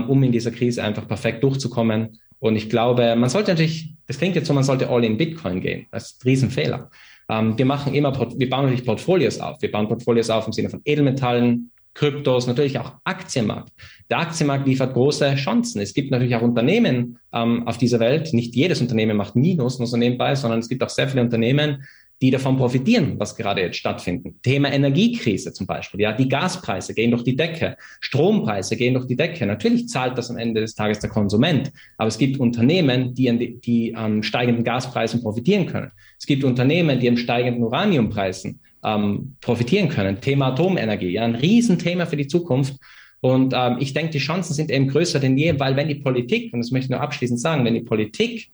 um 0.08 0.24
in 0.24 0.32
dieser 0.32 0.52
Krise 0.52 0.84
einfach 0.84 1.08
perfekt 1.08 1.44
durchzukommen. 1.44 2.20
Und 2.40 2.56
ich 2.56 2.70
glaube, 2.70 3.16
man 3.16 3.30
sollte 3.30 3.52
natürlich, 3.52 3.96
das 4.08 4.18
klingt 4.18 4.36
jetzt 4.36 4.48
so, 4.48 4.54
man 4.54 4.64
sollte 4.64 4.90
all 4.90 5.04
in 5.04 5.18
Bitcoin 5.18 5.62
gehen. 5.62 5.88
Das 5.92 6.12
ist 6.12 6.24
ein 6.24 6.30
Riesenfehler. 6.30 6.90
Ähm, 7.30 7.58
wir 7.58 7.66
machen 7.66 7.94
immer, 7.94 8.14
wir 8.38 8.50
bauen 8.50 8.64
natürlich 8.64 8.86
Portfolios 8.86 9.40
auf. 9.40 9.62
Wir 9.62 9.72
bauen 9.72 9.88
Portfolios 9.88 10.30
auf 10.30 10.46
im 10.48 10.54
Sinne 10.54 10.70
von 10.70 10.82
Edelmetallen, 10.84 11.72
Kryptos, 11.94 12.48
natürlich 12.48 12.80
auch 12.80 12.94
Aktienmarkt. 13.04 13.72
Der 14.10 14.20
Aktienmarkt 14.20 14.68
liefert 14.68 14.94
große 14.94 15.36
Chancen. 15.36 15.80
Es 15.80 15.94
gibt 15.94 16.12
natürlich 16.12 16.36
auch 16.36 16.42
Unternehmen 16.42 17.20
ähm, 17.32 17.68
auf 17.68 17.78
dieser 17.78 18.00
Welt. 18.00 18.34
Nicht 18.34 18.56
jedes 18.56 18.82
Unternehmen 18.82 19.16
macht 19.16 19.36
Minus, 19.36 19.78
nur 19.78 19.88
so 19.88 19.96
nebenbei, 19.96 20.36
sondern 20.36 20.60
es 20.60 20.70
gibt 20.70 20.84
auch 20.84 20.90
sehr 20.90 21.08
viele 21.08 21.22
Unternehmen, 21.22 21.84
die 22.24 22.32
davon 22.32 22.56
profitieren, 22.56 23.20
was 23.20 23.36
gerade 23.36 23.60
jetzt 23.60 23.76
stattfindet. 23.76 24.36
Thema 24.44 24.72
Energiekrise 24.72 25.52
zum 25.52 25.68
Beispiel. 25.68 26.00
Ja, 26.00 26.14
die 26.14 26.30
Gaspreise 26.30 26.94
gehen 26.94 27.12
durch 27.12 27.26
die 27.26 27.36
Decke, 27.36 27.76
Strompreise 28.00 28.78
gehen 28.78 28.94
durch 28.94 29.08
die 29.08 29.18
Decke. 29.18 29.46
Natürlich 29.46 29.90
zahlt 29.90 30.18
das 30.18 30.32
am 30.32 30.38
Ende 30.38 30.62
des 30.62 30.74
Tages 30.74 31.00
der 31.00 31.10
Konsument, 31.10 31.74
aber 31.98 32.08
es 32.08 32.18
gibt 32.18 32.40
Unternehmen, 32.40 33.14
die 33.14 33.30
an, 33.30 33.40
die, 33.40 33.94
an 33.94 34.24
steigenden 34.24 34.64
Gaspreisen 34.64 35.22
profitieren 35.22 35.66
können. 35.66 35.92
Es 36.18 36.26
gibt 36.26 36.46
Unternehmen, 36.46 36.98
die 36.98 37.10
an 37.10 37.18
steigenden 37.18 37.62
Uraniumpreisen 37.62 38.62
ähm, 38.86 39.36
profitieren 39.42 39.90
können. 39.90 40.22
Thema 40.22 40.48
Atomenergie, 40.54 41.10
ja, 41.10 41.26
ein 41.26 41.36
Riesenthema 41.36 42.06
für 42.06 42.16
die 42.16 42.28
Zukunft. 42.28 42.76
Und 43.20 43.54
ähm, 43.54 43.80
ich 43.82 43.94
denke, 43.94 44.14
die 44.14 44.20
Chancen 44.20 44.54
sind 44.54 44.72
eben 44.72 44.88
größer 44.88 45.20
denn 45.20 45.38
je, 45.38 45.60
weil 45.60 45.76
wenn 45.76 45.90
die 45.90 45.96
Politik, 45.96 46.54
und 46.54 46.62
das 46.62 46.72
möchte 46.72 46.86
ich 46.86 46.92
nur 46.92 47.02
abschließend 47.02 47.42
sagen, 47.42 47.66
wenn 47.66 47.74
die 47.74 47.82
Politik 47.82 48.50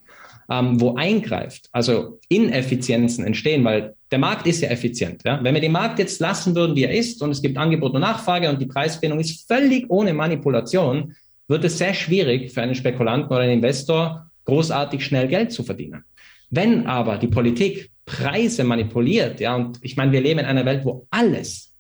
ähm, 0.49 0.81
wo 0.81 0.95
eingreift, 0.95 1.69
also 1.71 2.19
Ineffizienzen 2.27 3.25
entstehen, 3.25 3.63
weil 3.63 3.95
der 4.11 4.19
Markt 4.19 4.47
ist 4.47 4.61
ja 4.61 4.69
effizient. 4.69 5.21
Ja? 5.23 5.39
Wenn 5.43 5.53
wir 5.53 5.61
den 5.61 5.71
Markt 5.71 5.99
jetzt 5.99 6.19
lassen 6.19 6.55
würden, 6.55 6.75
wie 6.75 6.83
er 6.83 6.93
ist, 6.93 7.21
und 7.21 7.31
es 7.31 7.41
gibt 7.41 7.57
Angebot 7.57 7.93
und 7.93 8.01
Nachfrage 8.01 8.49
und 8.49 8.59
die 8.59 8.65
Preisbindung 8.65 9.19
ist 9.19 9.47
völlig 9.47 9.85
ohne 9.89 10.13
Manipulation, 10.13 11.15
wird 11.47 11.63
es 11.63 11.77
sehr 11.77 11.93
schwierig 11.93 12.51
für 12.51 12.61
einen 12.61 12.75
Spekulanten 12.75 13.29
oder 13.29 13.41
einen 13.41 13.53
Investor, 13.53 14.29
großartig 14.45 15.05
schnell 15.05 15.27
Geld 15.27 15.51
zu 15.51 15.63
verdienen. 15.63 16.03
Wenn 16.49 16.87
aber 16.87 17.17
die 17.17 17.27
Politik 17.27 17.91
Preise 18.05 18.63
manipuliert, 18.63 19.39
ja, 19.39 19.55
und 19.55 19.77
ich 19.81 19.95
meine, 19.95 20.11
wir 20.11 20.21
leben 20.21 20.39
in 20.39 20.45
einer 20.45 20.65
Welt, 20.65 20.83
wo 20.83 21.05
alles, 21.11 21.73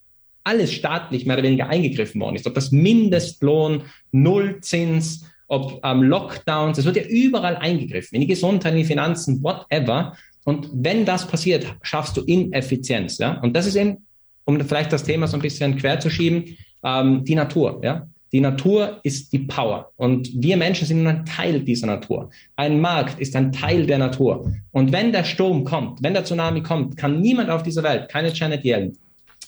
alles 0.43 0.71
staatlich 0.71 1.25
mehr 1.25 1.37
oder 1.37 1.43
weniger 1.43 1.69
eingegriffen 1.69 2.21
worden 2.21 2.35
ist, 2.35 2.45
ob 2.45 2.53
das 2.53 2.71
Mindestlohn, 2.71 3.83
Nullzins, 4.11 5.25
ob 5.49 5.81
ähm, 5.83 6.03
Lockdowns, 6.03 6.77
es 6.77 6.85
wird 6.85 6.95
ja 6.95 7.03
überall 7.03 7.57
eingegriffen, 7.57 8.15
in 8.15 8.21
die 8.21 8.27
Gesundheit, 8.27 8.71
in 8.71 8.79
die 8.79 8.85
Finanzen, 8.85 9.43
whatever. 9.43 10.15
Und 10.45 10.69
wenn 10.71 11.05
das 11.05 11.27
passiert, 11.27 11.65
schaffst 11.81 12.15
du 12.15 12.21
Ineffizienz. 12.21 13.17
Ja? 13.17 13.39
Und 13.41 13.55
das 13.55 13.65
ist 13.65 13.75
eben, 13.75 13.97
um 14.45 14.59
vielleicht 14.61 14.93
das 14.93 15.03
Thema 15.03 15.27
so 15.27 15.37
ein 15.37 15.41
bisschen 15.41 15.75
quer 15.77 15.99
zu 15.99 16.09
schieben, 16.09 16.57
ähm, 16.83 17.25
die 17.25 17.35
Natur. 17.35 17.81
Ja? 17.83 18.07
Die 18.31 18.39
Natur 18.39 18.99
ist 19.01 19.33
die 19.33 19.39
Power 19.39 19.91
und 19.97 20.29
wir 20.35 20.55
Menschen 20.55 20.85
sind 20.85 21.05
ein 21.07 21.25
Teil 21.25 21.61
dieser 21.61 21.87
Natur. 21.87 22.29
Ein 22.55 22.79
Markt 22.79 23.19
ist 23.19 23.35
ein 23.35 23.51
Teil 23.51 23.87
der 23.87 23.97
Natur. 23.97 24.51
Und 24.71 24.91
wenn 24.91 25.11
der 25.11 25.23
Sturm 25.23 25.63
kommt, 25.63 26.03
wenn 26.03 26.13
der 26.13 26.23
Tsunami 26.23 26.61
kommt, 26.61 26.95
kann 26.95 27.21
niemand 27.21 27.49
auf 27.49 27.63
dieser 27.63 27.81
Welt, 27.81 28.07
keine 28.07 28.31
Janet 28.31 28.63
Yellen, 28.63 28.95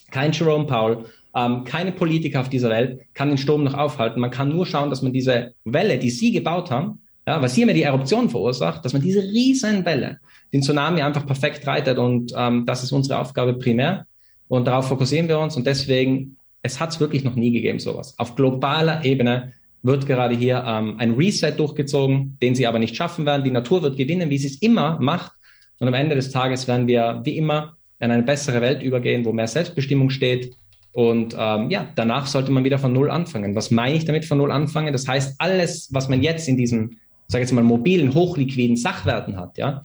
kein 0.09 0.31
Jerome 0.31 0.65
Powell, 0.65 1.05
ähm, 1.35 1.63
keine 1.63 1.91
Politiker 1.91 2.41
auf 2.41 2.49
dieser 2.49 2.69
Welt 2.69 3.01
kann 3.13 3.29
den 3.29 3.37
Sturm 3.37 3.63
noch 3.63 3.73
aufhalten. 3.73 4.19
Man 4.19 4.31
kann 4.31 4.49
nur 4.49 4.65
schauen, 4.65 4.89
dass 4.89 5.01
man 5.01 5.13
diese 5.13 5.53
Welle, 5.63 5.97
die 5.97 6.09
Sie 6.09 6.31
gebaut 6.31 6.71
haben, 6.71 6.99
ja, 7.27 7.41
was 7.41 7.53
hier 7.55 7.65
mir 7.65 7.73
die 7.73 7.83
Eruption 7.83 8.29
verursacht, 8.29 8.83
dass 8.83 8.93
man 8.93 9.01
diese 9.01 9.21
riesen 9.21 9.85
Welle, 9.85 10.19
den 10.51 10.61
Tsunami 10.61 11.01
einfach 11.01 11.25
perfekt 11.25 11.65
reitet. 11.67 11.97
Und 11.97 12.33
ähm, 12.35 12.65
das 12.65 12.83
ist 12.83 12.91
unsere 12.91 13.19
Aufgabe 13.19 13.53
primär. 13.53 14.05
Und 14.47 14.65
darauf 14.67 14.87
fokussieren 14.87 15.27
wir 15.27 15.39
uns. 15.39 15.55
Und 15.55 15.65
deswegen, 15.65 16.35
es 16.61 16.79
hat 16.79 16.89
es 16.89 16.99
wirklich 16.99 17.23
noch 17.23 17.35
nie 17.35 17.51
gegeben, 17.51 17.79
sowas. 17.79 18.15
Auf 18.17 18.35
globaler 18.35 19.05
Ebene 19.05 19.53
wird 19.83 20.07
gerade 20.07 20.35
hier 20.35 20.63
ähm, 20.67 20.95
ein 20.97 21.11
Reset 21.11 21.53
durchgezogen, 21.57 22.37
den 22.41 22.55
sie 22.55 22.67
aber 22.67 22.79
nicht 22.79 22.95
schaffen 22.95 23.25
werden. 23.25 23.43
Die 23.43 23.51
Natur 23.51 23.81
wird 23.81 23.97
gewinnen, 23.97 24.29
wie 24.29 24.37
sie 24.37 24.47
es 24.47 24.61
immer 24.61 24.99
macht. 24.99 25.31
Und 25.79 25.87
am 25.87 25.93
Ende 25.93 26.15
des 26.15 26.31
Tages 26.31 26.67
werden 26.67 26.87
wir, 26.87 27.21
wie 27.23 27.37
immer, 27.37 27.77
in 27.99 28.11
eine 28.11 28.23
bessere 28.23 28.61
Welt 28.61 28.81
übergehen, 28.81 29.25
wo 29.25 29.31
mehr 29.31 29.47
Selbstbestimmung 29.47 30.09
steht, 30.09 30.55
und 30.93 31.35
ähm, 31.37 31.69
ja, 31.69 31.87
danach 31.95 32.27
sollte 32.27 32.51
man 32.51 32.63
wieder 32.63 32.79
von 32.79 32.91
Null 32.91 33.09
anfangen. 33.09 33.55
Was 33.55 33.71
meine 33.71 33.95
ich 33.95 34.05
damit 34.05 34.25
von 34.25 34.37
Null 34.37 34.51
anfangen? 34.51 34.91
Das 34.91 35.07
heißt, 35.07 35.35
alles, 35.39 35.89
was 35.91 36.09
man 36.09 36.21
jetzt 36.21 36.47
in 36.47 36.57
diesen, 36.57 36.99
sage 37.27 37.43
jetzt 37.43 37.53
mal, 37.53 37.63
mobilen, 37.63 38.13
hochliquiden 38.13 38.75
Sachwerten 38.75 39.37
hat, 39.37 39.57
ja, 39.57 39.83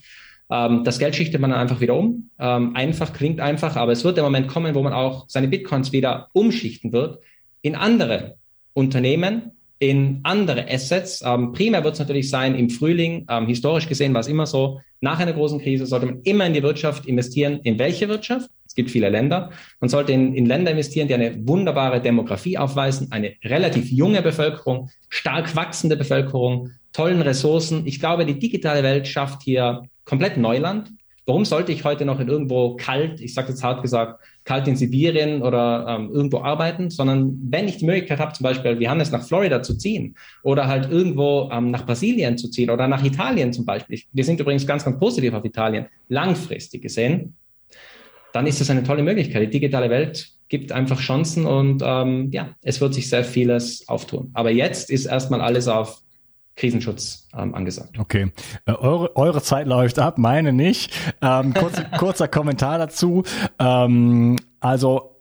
ähm, 0.50 0.84
das 0.84 0.98
Geld 0.98 1.14
schichtet 1.14 1.40
man 1.40 1.50
dann 1.50 1.60
einfach 1.60 1.80
wieder 1.80 1.94
um. 1.94 2.30
Ähm, 2.38 2.74
einfach 2.74 3.12
klingt 3.12 3.40
einfach, 3.40 3.76
aber 3.76 3.92
es 3.92 4.04
wird 4.04 4.16
der 4.16 4.24
Moment 4.24 4.48
kommen, 4.48 4.74
wo 4.74 4.82
man 4.82 4.92
auch 4.92 5.26
seine 5.28 5.48
Bitcoins 5.48 5.92
wieder 5.92 6.28
umschichten 6.32 6.92
wird 6.92 7.18
in 7.62 7.74
andere 7.74 8.36
Unternehmen, 8.74 9.52
in 9.78 10.20
andere 10.22 10.68
Assets. 10.70 11.22
Ähm, 11.24 11.52
primär 11.52 11.84
wird 11.84 11.94
es 11.94 12.00
natürlich 12.00 12.30
sein 12.30 12.54
im 12.54 12.70
Frühling. 12.70 13.26
Ähm, 13.28 13.46
historisch 13.46 13.88
gesehen 13.88 14.14
war 14.14 14.20
es 14.20 14.28
immer 14.28 14.46
so, 14.46 14.80
nach 15.00 15.18
einer 15.18 15.32
großen 15.32 15.60
Krise 15.60 15.86
sollte 15.86 16.06
man 16.06 16.22
immer 16.22 16.46
in 16.46 16.54
die 16.54 16.62
Wirtschaft 16.62 17.06
investieren. 17.06 17.60
In 17.62 17.78
welche 17.78 18.08
Wirtschaft? 18.08 18.50
Es 18.76 18.84
gibt 18.84 18.90
viele 18.90 19.08
Länder. 19.08 19.52
Man 19.80 19.88
sollte 19.88 20.12
in, 20.12 20.34
in 20.34 20.44
Länder 20.44 20.70
investieren, 20.70 21.08
die 21.08 21.14
eine 21.14 21.34
wunderbare 21.48 21.98
Demografie 21.98 22.58
aufweisen, 22.58 23.10
eine 23.10 23.32
relativ 23.42 23.90
junge 23.90 24.20
Bevölkerung, 24.20 24.90
stark 25.08 25.56
wachsende 25.56 25.96
Bevölkerung, 25.96 26.72
tollen 26.92 27.22
Ressourcen. 27.22 27.86
Ich 27.86 28.00
glaube, 28.00 28.26
die 28.26 28.38
digitale 28.38 28.82
Welt 28.82 29.08
schafft 29.08 29.42
hier 29.44 29.84
komplett 30.04 30.36
Neuland. 30.36 30.92
Warum 31.24 31.46
sollte 31.46 31.72
ich 31.72 31.84
heute 31.84 32.04
noch 32.04 32.20
in 32.20 32.28
irgendwo 32.28 32.76
kalt, 32.76 33.18
ich 33.22 33.32
sage 33.32 33.48
jetzt 33.48 33.64
hart 33.64 33.80
gesagt, 33.80 34.22
kalt 34.44 34.68
in 34.68 34.76
Sibirien 34.76 35.40
oder 35.40 35.86
ähm, 35.88 36.10
irgendwo 36.12 36.40
arbeiten, 36.40 36.90
sondern 36.90 37.34
wenn 37.48 37.68
ich 37.68 37.78
die 37.78 37.86
Möglichkeit 37.86 38.18
habe, 38.18 38.34
zum 38.34 38.44
Beispiel 38.44 38.78
wie 38.78 38.90
Hannes 38.90 39.10
nach 39.10 39.22
Florida 39.22 39.62
zu 39.62 39.78
ziehen 39.78 40.16
oder 40.42 40.66
halt 40.66 40.90
irgendwo 40.90 41.48
ähm, 41.50 41.70
nach 41.70 41.86
Brasilien 41.86 42.36
zu 42.36 42.50
ziehen 42.50 42.68
oder 42.68 42.88
nach 42.88 43.02
Italien 43.02 43.54
zum 43.54 43.64
Beispiel. 43.64 44.02
Wir 44.12 44.24
sind 44.24 44.38
übrigens 44.38 44.66
ganz, 44.66 44.84
ganz 44.84 44.98
positiv 44.98 45.32
auf 45.32 45.46
Italien, 45.46 45.86
langfristig 46.08 46.82
gesehen, 46.82 47.34
dann 48.32 48.46
ist 48.46 48.60
das 48.60 48.70
eine 48.70 48.82
tolle 48.82 49.02
Möglichkeit. 49.02 49.42
Die 49.42 49.50
digitale 49.50 49.90
Welt 49.90 50.30
gibt 50.48 50.72
einfach 50.72 51.00
Chancen 51.00 51.46
und 51.46 51.82
ähm, 51.84 52.30
ja, 52.32 52.50
es 52.62 52.80
wird 52.80 52.94
sich 52.94 53.08
sehr 53.08 53.24
vieles 53.24 53.88
auftun. 53.88 54.30
Aber 54.34 54.50
jetzt 54.50 54.90
ist 54.90 55.06
erstmal 55.06 55.40
alles 55.40 55.68
auf 55.68 56.02
Krisenschutz 56.54 57.28
ähm, 57.36 57.54
angesagt. 57.54 57.98
Okay, 57.98 58.32
äh, 58.64 58.72
eure, 58.72 59.14
eure 59.16 59.42
Zeit 59.42 59.66
läuft 59.66 59.98
ab, 59.98 60.18
meine 60.18 60.52
nicht. 60.52 60.92
Ähm, 61.20 61.52
kurz, 61.52 61.82
kurzer 61.98 62.28
Kommentar 62.28 62.78
dazu. 62.78 63.24
Ähm, 63.58 64.36
also 64.60 65.15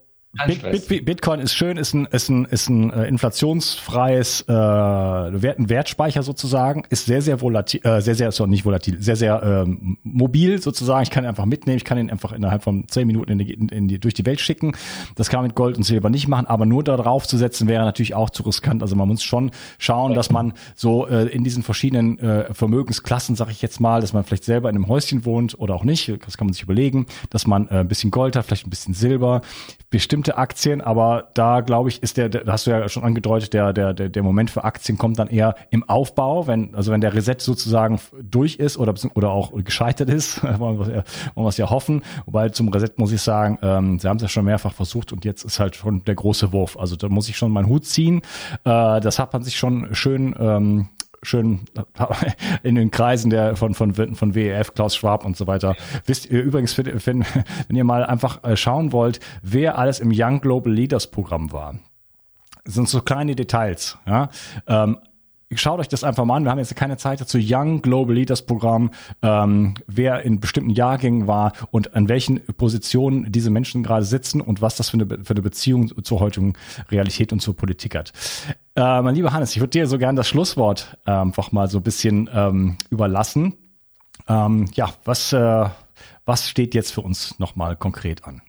Bit, 0.46 0.88
Bit, 0.88 1.04
Bitcoin 1.04 1.40
ist 1.40 1.54
schön, 1.54 1.76
ist 1.76 1.94
ein, 1.94 2.06
ist 2.06 2.28
ein, 2.28 2.44
ist 2.46 2.68
ein 2.68 2.92
äh, 2.92 3.06
inflationsfreies 3.06 4.42
äh, 4.42 4.52
Wert, 4.52 5.58
ein 5.58 5.68
Wertspeicher 5.68 6.22
sozusagen, 6.22 6.84
ist 6.90 7.06
sehr, 7.06 7.22
sehr 7.22 7.40
volatil, 7.40 7.80
äh, 7.84 8.00
sehr, 8.00 8.14
sehr, 8.14 8.32
sorry, 8.32 8.50
nicht 8.50 8.64
volatil, 8.64 9.00
sehr, 9.00 9.16
sehr 9.16 9.42
ähm, 9.42 9.98
mobil 10.02 10.60
sozusagen. 10.60 11.02
Ich 11.02 11.10
kann 11.10 11.24
ihn 11.24 11.28
einfach 11.28 11.46
mitnehmen, 11.46 11.76
ich 11.76 11.84
kann 11.84 11.98
ihn 11.98 12.10
einfach 12.10 12.32
innerhalb 12.32 12.62
von 12.62 12.86
zehn 12.88 13.06
Minuten 13.06 13.32
in 13.32 13.38
die, 13.38 13.52
in 13.54 13.88
die, 13.88 13.98
durch 13.98 14.14
die 14.14 14.26
Welt 14.26 14.40
schicken. 14.40 14.72
Das 15.14 15.28
kann 15.28 15.38
man 15.38 15.48
mit 15.48 15.56
Gold 15.56 15.76
und 15.76 15.84
Silber 15.84 16.10
nicht 16.10 16.28
machen, 16.28 16.46
aber 16.46 16.66
nur 16.66 16.84
darauf 16.84 17.26
zu 17.26 17.36
setzen 17.36 17.68
wäre 17.68 17.84
natürlich 17.84 18.14
auch 18.14 18.30
zu 18.30 18.42
riskant. 18.42 18.82
Also 18.82 18.96
man 18.96 19.08
muss 19.08 19.22
schon 19.22 19.50
schauen, 19.78 20.14
dass 20.14 20.30
man 20.30 20.52
so 20.74 21.06
äh, 21.06 21.26
in 21.28 21.44
diesen 21.44 21.62
verschiedenen 21.62 22.18
äh, 22.18 22.52
Vermögensklassen, 22.52 23.36
sag 23.36 23.50
ich 23.50 23.62
jetzt 23.62 23.80
mal, 23.80 24.00
dass 24.00 24.12
man 24.12 24.24
vielleicht 24.24 24.44
selber 24.44 24.68
in 24.68 24.76
einem 24.76 24.88
Häuschen 24.88 25.24
wohnt 25.24 25.58
oder 25.58 25.74
auch 25.74 25.84
nicht, 25.84 26.12
das 26.24 26.36
kann 26.36 26.46
man 26.46 26.52
sich 26.52 26.62
überlegen, 26.62 27.06
dass 27.30 27.46
man 27.46 27.68
äh, 27.68 27.80
ein 27.80 27.88
bisschen 27.88 28.10
Gold 28.10 28.36
hat, 28.36 28.46
vielleicht 28.46 28.66
ein 28.66 28.70
bisschen 28.70 28.94
Silber, 28.94 29.42
bestimmte 30.26 30.38
Aktien, 30.38 30.80
aber 30.80 31.28
da 31.34 31.60
glaube 31.60 31.88
ich, 31.88 32.02
ist 32.02 32.16
der, 32.16 32.28
da 32.28 32.52
hast 32.52 32.66
du 32.66 32.70
ja 32.70 32.88
schon 32.88 33.04
angedeutet, 33.04 33.52
der, 33.52 33.72
der, 33.72 33.94
der, 33.94 34.08
der 34.08 34.22
Moment 34.22 34.50
für 34.50 34.64
Aktien 34.64 34.98
kommt 34.98 35.18
dann 35.18 35.28
eher 35.28 35.54
im 35.70 35.88
Aufbau, 35.88 36.46
wenn, 36.46 36.74
also 36.74 36.92
wenn 36.92 37.00
der 37.00 37.14
Reset 37.14 37.36
sozusagen 37.38 38.00
durch 38.20 38.56
ist 38.56 38.76
oder, 38.76 38.94
oder 39.14 39.30
auch 39.30 39.52
gescheitert 39.64 40.08
ist, 40.08 40.42
wollen 40.58 40.78
wir 40.78 41.48
es 41.48 41.56
ja 41.56 41.70
hoffen. 41.70 42.02
Wobei 42.24 42.48
zum 42.48 42.68
Reset 42.68 42.92
muss 42.96 43.12
ich 43.12 43.22
sagen, 43.22 43.58
ähm, 43.62 43.98
sie 43.98 44.08
haben 44.08 44.16
es 44.16 44.22
ja 44.22 44.28
schon 44.28 44.44
mehrfach 44.44 44.72
versucht 44.72 45.12
und 45.12 45.24
jetzt 45.24 45.44
ist 45.44 45.60
halt 45.60 45.76
schon 45.76 46.04
der 46.04 46.14
große 46.14 46.52
Wurf. 46.52 46.76
Also 46.78 46.96
da 46.96 47.08
muss 47.08 47.28
ich 47.28 47.36
schon 47.36 47.52
meinen 47.52 47.68
Hut 47.68 47.84
ziehen. 47.84 48.22
Äh, 48.64 49.00
das 49.00 49.18
hat 49.18 49.32
man 49.32 49.42
sich 49.42 49.56
schon 49.56 49.94
schön 49.94 50.34
ähm, 50.38 50.88
schön 51.22 51.60
in 52.62 52.74
den 52.74 52.90
Kreisen 52.90 53.30
der 53.30 53.56
von 53.56 53.74
von 53.74 53.94
von 53.94 54.34
WEF, 54.34 54.74
Klaus 54.74 54.96
Schwab 54.96 55.24
und 55.24 55.36
so 55.36 55.46
weiter. 55.46 55.74
Wisst 56.06 56.30
ihr 56.30 56.42
übrigens, 56.42 56.76
wenn, 56.78 57.24
wenn 57.68 57.76
ihr 57.76 57.84
mal 57.84 58.04
einfach 58.04 58.42
äh, 58.44 58.56
schauen 58.56 58.92
wollt, 58.92 59.20
wer 59.42 59.78
alles 59.78 60.00
im 60.00 60.12
Young 60.12 60.40
Global 60.40 60.72
Leaders 60.72 61.10
Programm 61.10 61.52
war, 61.52 61.76
das 62.64 62.74
sind 62.74 62.88
so 62.88 63.00
kleine 63.00 63.36
Details. 63.36 63.98
Ja. 64.06 64.28
Ähm, 64.66 64.98
schaut 65.54 65.78
euch 65.78 65.88
das 65.88 66.04
einfach 66.04 66.24
mal 66.24 66.36
an. 66.36 66.44
Wir 66.44 66.50
haben 66.50 66.58
jetzt 66.58 66.74
keine 66.74 66.96
Zeit 66.96 67.20
dazu. 67.20 67.38
Young 67.40 67.80
Global 67.80 68.14
Leaders 68.14 68.42
Programm, 68.42 68.90
ähm, 69.22 69.74
wer 69.86 70.22
in 70.22 70.40
bestimmten 70.40 70.70
Jahrgängen 70.70 71.26
war 71.26 71.52
und 71.70 71.94
an 71.94 72.08
welchen 72.08 72.40
Positionen 72.56 73.30
diese 73.30 73.50
Menschen 73.50 73.82
gerade 73.82 74.04
sitzen 74.04 74.40
und 74.40 74.60
was 74.60 74.76
das 74.76 74.90
für 74.90 74.98
eine, 74.98 75.06
für 75.06 75.30
eine 75.30 75.42
Beziehung 75.42 76.04
zur 76.04 76.20
heutigen 76.20 76.54
Realität 76.90 77.32
und 77.32 77.40
zur 77.40 77.56
Politik 77.56 77.94
hat. 77.94 78.12
Äh, 78.76 79.00
mein 79.00 79.14
lieber 79.14 79.32
Hannes, 79.32 79.52
ich 79.52 79.60
würde 79.60 79.70
dir 79.70 79.86
so 79.86 79.96
gern 79.96 80.16
das 80.16 80.28
Schlusswort 80.28 80.98
äh, 81.06 81.10
einfach 81.10 81.50
mal 81.50 81.68
so 81.68 81.78
ein 81.78 81.82
bisschen 81.82 82.28
ähm, 82.32 82.76
überlassen. 82.90 83.54
Ähm, 84.28 84.66
ja, 84.74 84.92
was, 85.04 85.32
äh, 85.32 85.68
was 86.26 86.48
steht 86.50 86.74
jetzt 86.74 86.92
für 86.92 87.00
uns 87.00 87.38
nochmal 87.38 87.76
konkret 87.76 88.24
an? 88.24 88.42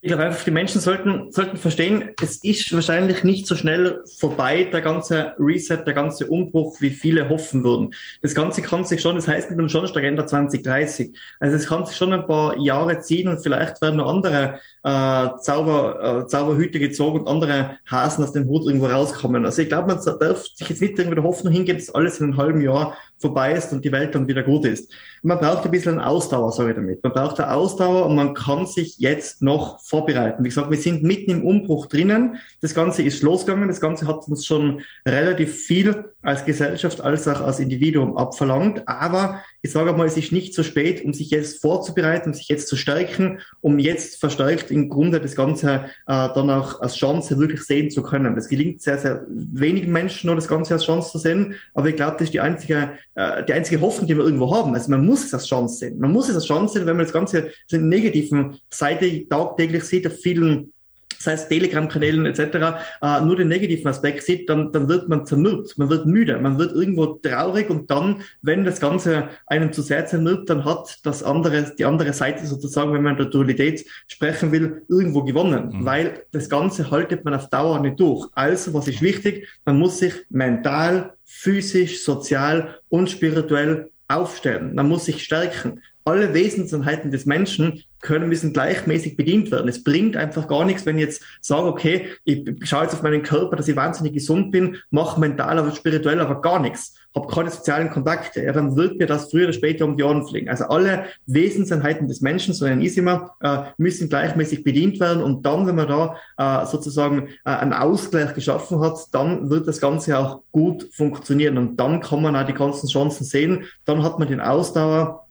Ich 0.00 0.06
glaube 0.06 0.26
einfach, 0.26 0.44
die 0.44 0.52
Menschen 0.52 0.80
sollten, 0.80 1.32
sollten 1.32 1.56
verstehen, 1.56 2.10
es 2.22 2.36
ist 2.44 2.72
wahrscheinlich 2.72 3.24
nicht 3.24 3.48
so 3.48 3.56
schnell 3.56 4.04
vorbei, 4.18 4.62
der 4.62 4.80
ganze 4.80 5.34
Reset, 5.40 5.82
der 5.84 5.92
ganze 5.92 6.28
Umbruch, 6.28 6.80
wie 6.80 6.90
viele 6.90 7.28
hoffen 7.28 7.64
würden. 7.64 7.92
Das 8.22 8.32
Ganze 8.32 8.62
kann 8.62 8.84
sich 8.84 9.00
schon, 9.00 9.16
das 9.16 9.26
heißt 9.26 9.50
nicht 9.50 9.58
umsonst 9.58 9.96
Agenda 9.96 10.24
2030. 10.24 11.18
Also 11.40 11.56
es 11.56 11.66
kann 11.66 11.84
sich 11.84 11.96
schon 11.96 12.12
ein 12.12 12.28
paar 12.28 12.56
Jahre 12.58 13.00
ziehen 13.00 13.26
und 13.26 13.42
vielleicht 13.42 13.82
werden 13.82 13.96
noch 13.96 14.08
andere 14.08 14.60
äh, 14.84 15.40
Zauber, 15.42 16.22
äh, 16.22 16.28
Zauberhüte 16.28 16.78
gezogen 16.78 17.22
und 17.22 17.26
andere 17.26 17.78
Hasen 17.90 18.22
aus 18.22 18.32
dem 18.32 18.46
Hut 18.46 18.66
irgendwo 18.66 18.86
rauskommen. 18.86 19.44
Also 19.44 19.62
ich 19.62 19.68
glaube, 19.68 19.88
man 19.88 20.18
darf 20.20 20.46
sich 20.46 20.68
jetzt 20.68 20.80
nicht 20.80 20.96
irgendwie 20.96 21.16
der 21.16 21.24
Hoffnung 21.24 21.52
hingeben, 21.52 21.80
dass 21.80 21.92
alles 21.92 22.20
in 22.20 22.26
einem 22.26 22.36
halben 22.36 22.60
Jahr 22.60 22.96
vorbei 23.18 23.52
ist 23.52 23.72
und 23.72 23.84
die 23.84 23.92
Welt 23.92 24.14
dann 24.14 24.28
wieder 24.28 24.42
gut 24.42 24.64
ist. 24.64 24.92
Man 25.22 25.38
braucht 25.38 25.64
ein 25.64 25.70
bisschen 25.70 25.98
Ausdauer, 25.98 26.50
ich 26.68 26.74
damit. 26.74 27.02
Man 27.02 27.12
braucht 27.12 27.40
eine 27.40 27.52
Ausdauer 27.52 28.06
und 28.06 28.14
man 28.14 28.34
kann 28.34 28.66
sich 28.66 28.98
jetzt 28.98 29.42
noch 29.42 29.80
vorbereiten. 29.80 30.44
Wie 30.44 30.48
gesagt, 30.48 30.70
wir 30.70 30.78
sind 30.78 31.02
mitten 31.02 31.30
im 31.30 31.44
Umbruch 31.44 31.86
drinnen. 31.86 32.36
Das 32.60 32.74
Ganze 32.74 33.02
ist 33.02 33.22
losgegangen. 33.22 33.68
Das 33.68 33.80
Ganze 33.80 34.06
hat 34.06 34.28
uns 34.28 34.46
schon 34.46 34.82
relativ 35.06 35.54
viel 35.54 36.04
als 36.22 36.44
Gesellschaft 36.44 37.00
als 37.00 37.26
auch 37.26 37.40
als 37.40 37.58
Individuum 37.60 38.16
abverlangt. 38.16 38.86
Aber 38.86 39.42
ich 39.62 39.72
sage 39.72 39.92
mal, 39.92 40.06
es 40.06 40.16
ist 40.16 40.32
nicht 40.32 40.54
zu 40.54 40.62
spät, 40.62 41.04
um 41.04 41.12
sich 41.12 41.30
jetzt 41.30 41.60
vorzubereiten, 41.60 42.30
um 42.30 42.34
sich 42.34 42.48
jetzt 42.48 42.68
zu 42.68 42.76
stärken, 42.76 43.40
um 43.60 43.78
jetzt 43.78 44.20
verstärkt 44.20 44.70
im 44.70 44.88
Grunde 44.88 45.20
das 45.20 45.34
Ganze 45.34 45.86
äh, 46.06 46.28
dann 46.34 46.50
auch 46.50 46.80
als 46.80 46.96
Chance 46.96 47.38
wirklich 47.38 47.62
sehen 47.62 47.90
zu 47.90 48.02
können. 48.02 48.34
Das 48.34 48.48
gelingt 48.48 48.82
sehr, 48.82 48.98
sehr 48.98 49.26
wenigen 49.28 49.92
Menschen, 49.92 50.26
nur 50.26 50.36
das 50.36 50.48
Ganze 50.48 50.74
als 50.74 50.84
Chance 50.84 51.12
zu 51.12 51.18
sehen. 51.18 51.54
Aber 51.74 51.88
ich 51.88 51.96
glaube, 51.96 52.12
das 52.12 52.28
ist 52.28 52.34
die 52.34 52.40
einzige, 52.40 52.90
äh, 53.18 53.44
die 53.44 53.52
einzige 53.52 53.80
Hoffnung, 53.80 54.06
die 54.06 54.16
wir 54.16 54.24
irgendwo 54.24 54.54
haben. 54.54 54.74
Also 54.74 54.92
man 54.92 55.04
muss 55.04 55.24
es 55.24 55.34
als 55.34 55.48
Chance 55.48 55.78
sehen. 55.78 55.98
Man 55.98 56.12
muss 56.12 56.28
es 56.28 56.36
als 56.36 56.46
Chance 56.46 56.74
sehen, 56.74 56.86
wenn 56.86 56.96
man 56.96 57.04
das 57.04 57.12
Ganze 57.12 57.50
in 57.68 57.88
negativen 57.88 58.60
Seite 58.70 59.28
tagtäglich 59.28 59.82
sieht, 59.82 60.06
auf 60.06 60.14
vielen 60.14 60.72
sei 61.18 61.32
es 61.32 61.48
Telegram-Kanälen 61.48 62.26
etc., 62.26 62.78
äh, 63.02 63.20
nur 63.22 63.36
den 63.36 63.48
negativen 63.48 63.88
Aspekt 63.88 64.22
sieht, 64.22 64.48
dann, 64.48 64.72
dann 64.72 64.88
wird 64.88 65.08
man 65.08 65.26
zermürbt, 65.26 65.76
man 65.78 65.90
wird 65.90 66.06
müde, 66.06 66.38
man 66.38 66.58
wird 66.58 66.72
irgendwo 66.72 67.06
traurig 67.06 67.70
und 67.70 67.90
dann, 67.90 68.22
wenn 68.42 68.64
das 68.64 68.80
Ganze 68.80 69.28
einen 69.46 69.72
zu 69.72 69.82
sehr 69.82 70.06
zermürbt, 70.06 70.48
dann 70.50 70.64
hat 70.64 70.98
das 71.04 71.22
andere, 71.22 71.74
die 71.76 71.84
andere 71.84 72.12
Seite 72.12 72.46
sozusagen, 72.46 72.92
wenn 72.92 73.02
man 73.02 73.16
der 73.16 73.26
Dualität 73.26 73.84
sprechen 74.06 74.52
will, 74.52 74.82
irgendwo 74.88 75.22
gewonnen, 75.24 75.70
mhm. 75.72 75.84
weil 75.84 76.22
das 76.32 76.48
Ganze 76.48 76.90
haltet 76.90 77.24
man 77.24 77.34
auf 77.34 77.48
Dauer 77.48 77.80
nicht 77.80 77.98
durch. 77.98 78.28
Also, 78.32 78.72
was 78.74 78.88
ist 78.88 79.02
wichtig? 79.02 79.48
Man 79.64 79.78
muss 79.78 79.98
sich 79.98 80.14
mental, 80.30 81.14
physisch, 81.24 82.04
sozial 82.04 82.78
und 82.88 83.10
spirituell 83.10 83.90
aufstellen. 84.08 84.74
Man 84.74 84.88
muss 84.88 85.04
sich 85.04 85.22
stärken 85.22 85.82
alle 86.08 86.32
Wesenseinheiten 86.32 87.10
des 87.10 87.26
Menschen 87.26 87.82
können, 88.00 88.28
müssen 88.28 88.52
gleichmäßig 88.52 89.16
bedient 89.16 89.50
werden. 89.50 89.68
Es 89.68 89.84
bringt 89.84 90.16
einfach 90.16 90.48
gar 90.48 90.64
nichts, 90.64 90.86
wenn 90.86 90.96
ich 90.96 91.04
jetzt 91.04 91.22
sage, 91.40 91.66
okay, 91.66 92.06
ich 92.24 92.44
schaue 92.62 92.84
jetzt 92.84 92.94
auf 92.94 93.02
meinen 93.02 93.22
Körper, 93.22 93.56
dass 93.56 93.68
ich 93.68 93.76
wahnsinnig 93.76 94.14
gesund 94.14 94.50
bin, 94.50 94.76
mache 94.90 95.20
mental, 95.20 95.58
aber 95.58 95.74
spirituell 95.74 96.20
aber 96.20 96.40
gar 96.40 96.60
nichts, 96.60 96.94
habe 97.14 97.26
keine 97.26 97.50
sozialen 97.50 97.90
Kontakte, 97.90 98.42
ja, 98.42 98.52
dann 98.52 98.76
wird 98.76 98.98
mir 98.98 99.06
das 99.06 99.30
früher 99.30 99.44
oder 99.44 99.52
später 99.52 99.84
um 99.84 99.96
die 99.96 100.02
Ohren 100.02 100.26
fliegen. 100.26 100.48
Also 100.48 100.64
alle 100.64 101.06
Wesenseinheiten 101.26 102.08
des 102.08 102.20
Menschen, 102.20 102.54
so 102.54 102.64
ein 102.64 102.80
Isima, 102.80 103.34
äh, 103.40 103.58
müssen 103.76 104.08
gleichmäßig 104.08 104.64
bedient 104.64 105.00
werden. 105.00 105.22
Und 105.22 105.44
dann, 105.44 105.66
wenn 105.66 105.74
man 105.74 105.88
da 105.88 106.16
äh, 106.38 106.66
sozusagen 106.66 107.28
äh, 107.44 107.50
einen 107.50 107.72
Ausgleich 107.72 108.34
geschaffen 108.34 108.80
hat, 108.80 108.98
dann 109.12 109.50
wird 109.50 109.68
das 109.68 109.80
Ganze 109.80 110.18
auch 110.18 110.42
gut 110.52 110.88
funktionieren. 110.92 111.58
Und 111.58 111.76
dann 111.78 112.00
kann 112.00 112.22
man 112.22 112.36
auch 112.36 112.46
die 112.46 112.54
ganzen 112.54 112.88
Chancen 112.88 113.24
sehen, 113.24 113.64
dann 113.84 114.02
hat 114.02 114.18
man 114.18 114.28
den 114.28 114.40
Ausdauer, 114.40 115.27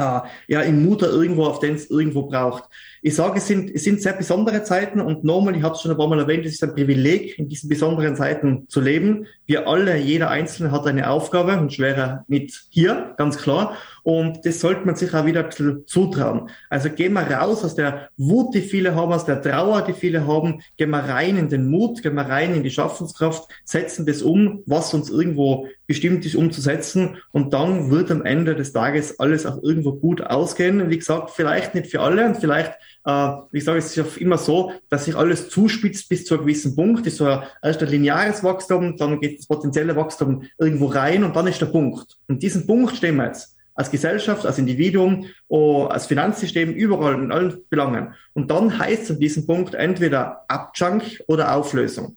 äh, 0.00 0.20
ja, 0.48 0.60
im 0.62 0.84
Mutter 0.84 1.08
irgendwo, 1.10 1.44
auf 1.44 1.60
den 1.60 1.74
es 1.74 1.90
irgendwo 1.90 2.22
braucht. 2.22 2.64
Ich 3.02 3.14
sage, 3.16 3.38
es 3.38 3.46
sind, 3.46 3.70
es 3.74 3.84
sind 3.84 4.02
sehr 4.02 4.12
besondere 4.12 4.62
Zeiten 4.62 5.00
und 5.00 5.24
nochmal, 5.24 5.56
ich 5.56 5.62
habe 5.62 5.74
es 5.74 5.80
schon 5.80 5.90
ein 5.90 5.96
paar 5.96 6.08
Mal 6.08 6.18
erwähnt, 6.18 6.44
es 6.44 6.54
ist 6.54 6.64
ein 6.64 6.74
Privileg, 6.74 7.38
in 7.38 7.48
diesen 7.48 7.68
besonderen 7.68 8.14
Zeiten 8.14 8.68
zu 8.68 8.80
leben. 8.80 9.26
Wir 9.46 9.66
alle, 9.66 9.96
jeder 9.96 10.28
Einzelne 10.28 10.70
hat 10.70 10.86
eine 10.86 11.08
Aufgabe 11.08 11.58
und 11.58 11.72
schwerer 11.72 12.24
nicht 12.28 12.66
hier, 12.68 13.14
ganz 13.16 13.38
klar. 13.38 13.76
Und 14.02 14.44
das 14.44 14.60
sollte 14.60 14.84
man 14.84 14.96
sich 14.96 15.14
auch 15.14 15.24
wieder 15.24 15.44
ein 15.44 15.48
bisschen 15.48 15.86
zutrauen. 15.86 16.50
Also 16.68 16.90
gehen 16.90 17.14
wir 17.14 17.22
raus 17.22 17.64
aus 17.64 17.74
der 17.74 18.10
Wut, 18.16 18.54
die 18.54 18.60
viele 18.60 18.94
haben, 18.94 19.12
aus 19.12 19.24
der 19.24 19.40
Trauer, 19.40 19.82
die 19.82 19.92
viele 19.92 20.26
haben, 20.26 20.62
gehen 20.76 20.90
wir 20.90 20.98
rein 20.98 21.36
in 21.36 21.48
den 21.48 21.68
Mut, 21.70 22.02
gehen 22.02 22.14
wir 22.14 22.22
rein 22.22 22.54
in 22.54 22.62
die 22.62 22.70
Schaffenskraft, 22.70 23.48
setzen 23.64 24.04
das 24.04 24.22
um, 24.22 24.62
was 24.66 24.92
uns 24.92 25.10
irgendwo 25.10 25.68
bestimmt 25.86 26.24
ist, 26.24 26.36
umzusetzen. 26.36 27.16
Und 27.32 27.52
dann 27.52 27.90
wird 27.90 28.10
am 28.10 28.24
Ende 28.24 28.54
des 28.54 28.72
Tages 28.72 29.18
alles 29.18 29.46
auch 29.46 29.62
irgendwo 29.62 29.92
gut 29.92 30.22
ausgehen. 30.22 30.90
Wie 30.90 30.98
gesagt, 30.98 31.30
vielleicht 31.30 31.74
nicht 31.74 31.90
für 31.90 32.00
alle 32.00 32.26
und 32.26 32.36
vielleicht 32.36 32.74
äh, 33.04 33.30
ich 33.52 33.64
sage, 33.64 33.78
es 33.78 33.96
ist 33.96 34.16
immer 34.18 34.38
so, 34.38 34.72
dass 34.88 35.04
sich 35.04 35.16
alles 35.16 35.48
zuspitzt 35.48 36.08
bis 36.08 36.24
zu 36.24 36.34
einem 36.34 36.44
gewissen 36.44 36.76
Punkt. 36.76 37.00
Das 37.00 37.14
ist 37.14 37.18
so 37.18 37.42
erst 37.62 37.82
ein 37.82 37.88
lineares 37.88 38.44
Wachstum, 38.44 38.96
dann 38.96 39.20
geht 39.20 39.38
das 39.38 39.46
potenzielle 39.46 39.96
Wachstum 39.96 40.44
irgendwo 40.58 40.86
rein 40.86 41.24
und 41.24 41.34
dann 41.34 41.46
ist 41.46 41.60
der 41.60 41.66
Punkt. 41.66 42.16
Und 42.28 42.42
diesen 42.42 42.66
Punkt 42.66 42.96
stehen 42.96 43.16
wir 43.16 43.26
jetzt 43.26 43.56
als 43.74 43.90
Gesellschaft, 43.90 44.44
als 44.44 44.58
Individuum, 44.58 45.26
oh, 45.48 45.84
als 45.84 46.06
Finanzsystem, 46.06 46.74
überall 46.74 47.14
in 47.14 47.32
allen 47.32 47.62
Belangen. 47.70 48.14
Und 48.34 48.50
dann 48.50 48.78
heißt 48.78 49.04
es 49.04 49.10
an 49.12 49.20
diesem 49.20 49.46
Punkt 49.46 49.74
entweder 49.74 50.44
Abjunk 50.48 51.22
oder 51.28 51.54
Auflösung. 51.54 52.16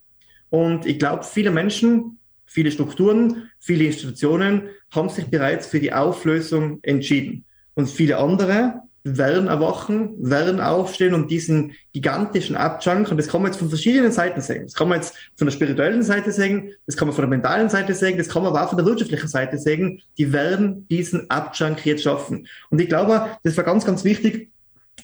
Und 0.50 0.86
ich 0.86 1.00
glaube, 1.00 1.24
viele 1.24 1.52
Menschen, 1.52 2.20
viele 2.46 2.70
Strukturen, 2.70 3.50
viele 3.60 3.86
Institutionen 3.86 4.70
haben 4.92 5.10
sich 5.10 5.28
bereits 5.28 5.68
für 5.68 5.80
die 5.80 5.94
Auflösung 5.94 6.80
entschieden. 6.84 7.46
Und 7.76 7.90
viele 7.90 8.18
andere 8.18 8.82
werden 9.04 9.48
erwachen, 9.48 10.14
werden 10.18 10.62
aufstehen 10.62 11.14
und 11.14 11.30
diesen 11.30 11.74
gigantischen 11.92 12.56
Abjunk, 12.56 13.12
und 13.12 13.18
das 13.18 13.28
kann 13.28 13.42
man 13.42 13.52
jetzt 13.52 13.60
von 13.60 13.70
verschiedenen 13.70 14.12
Seiten 14.12 14.40
sehen. 14.42 14.64
Das 14.64 14.74
kann 14.74 14.88
man 14.88 15.00
jetzt 15.00 15.16
von 15.36 15.48
der 15.48 15.52
spirituellen 15.52 16.04
Seite 16.04 16.32
sehen, 16.32 16.74
das 16.86 16.96
kann 16.96 17.08
man 17.08 17.16
von 17.16 17.24
der 17.24 17.30
mentalen 17.30 17.70
Seite 17.70 17.94
sehen, 17.94 18.18
das 18.18 18.30
kann 18.30 18.44
man 18.44 18.54
aber 18.54 18.64
auch 18.64 18.70
von 18.70 18.78
der 18.78 18.86
wirtschaftlichen 18.86 19.28
Seite 19.28 19.58
sehen. 19.58 20.02
Die 20.18 20.32
werden 20.32 20.88
diesen 20.88 21.30
Abjunk 21.30 21.86
jetzt 21.86 22.04
schaffen. 22.04 22.48
Und 22.70 22.80
ich 22.80 22.88
glaube, 22.88 23.28
das 23.44 23.58
war 23.58 23.66
ganz, 23.66 23.86
ganz 23.86 24.06
wichtig, 24.06 24.50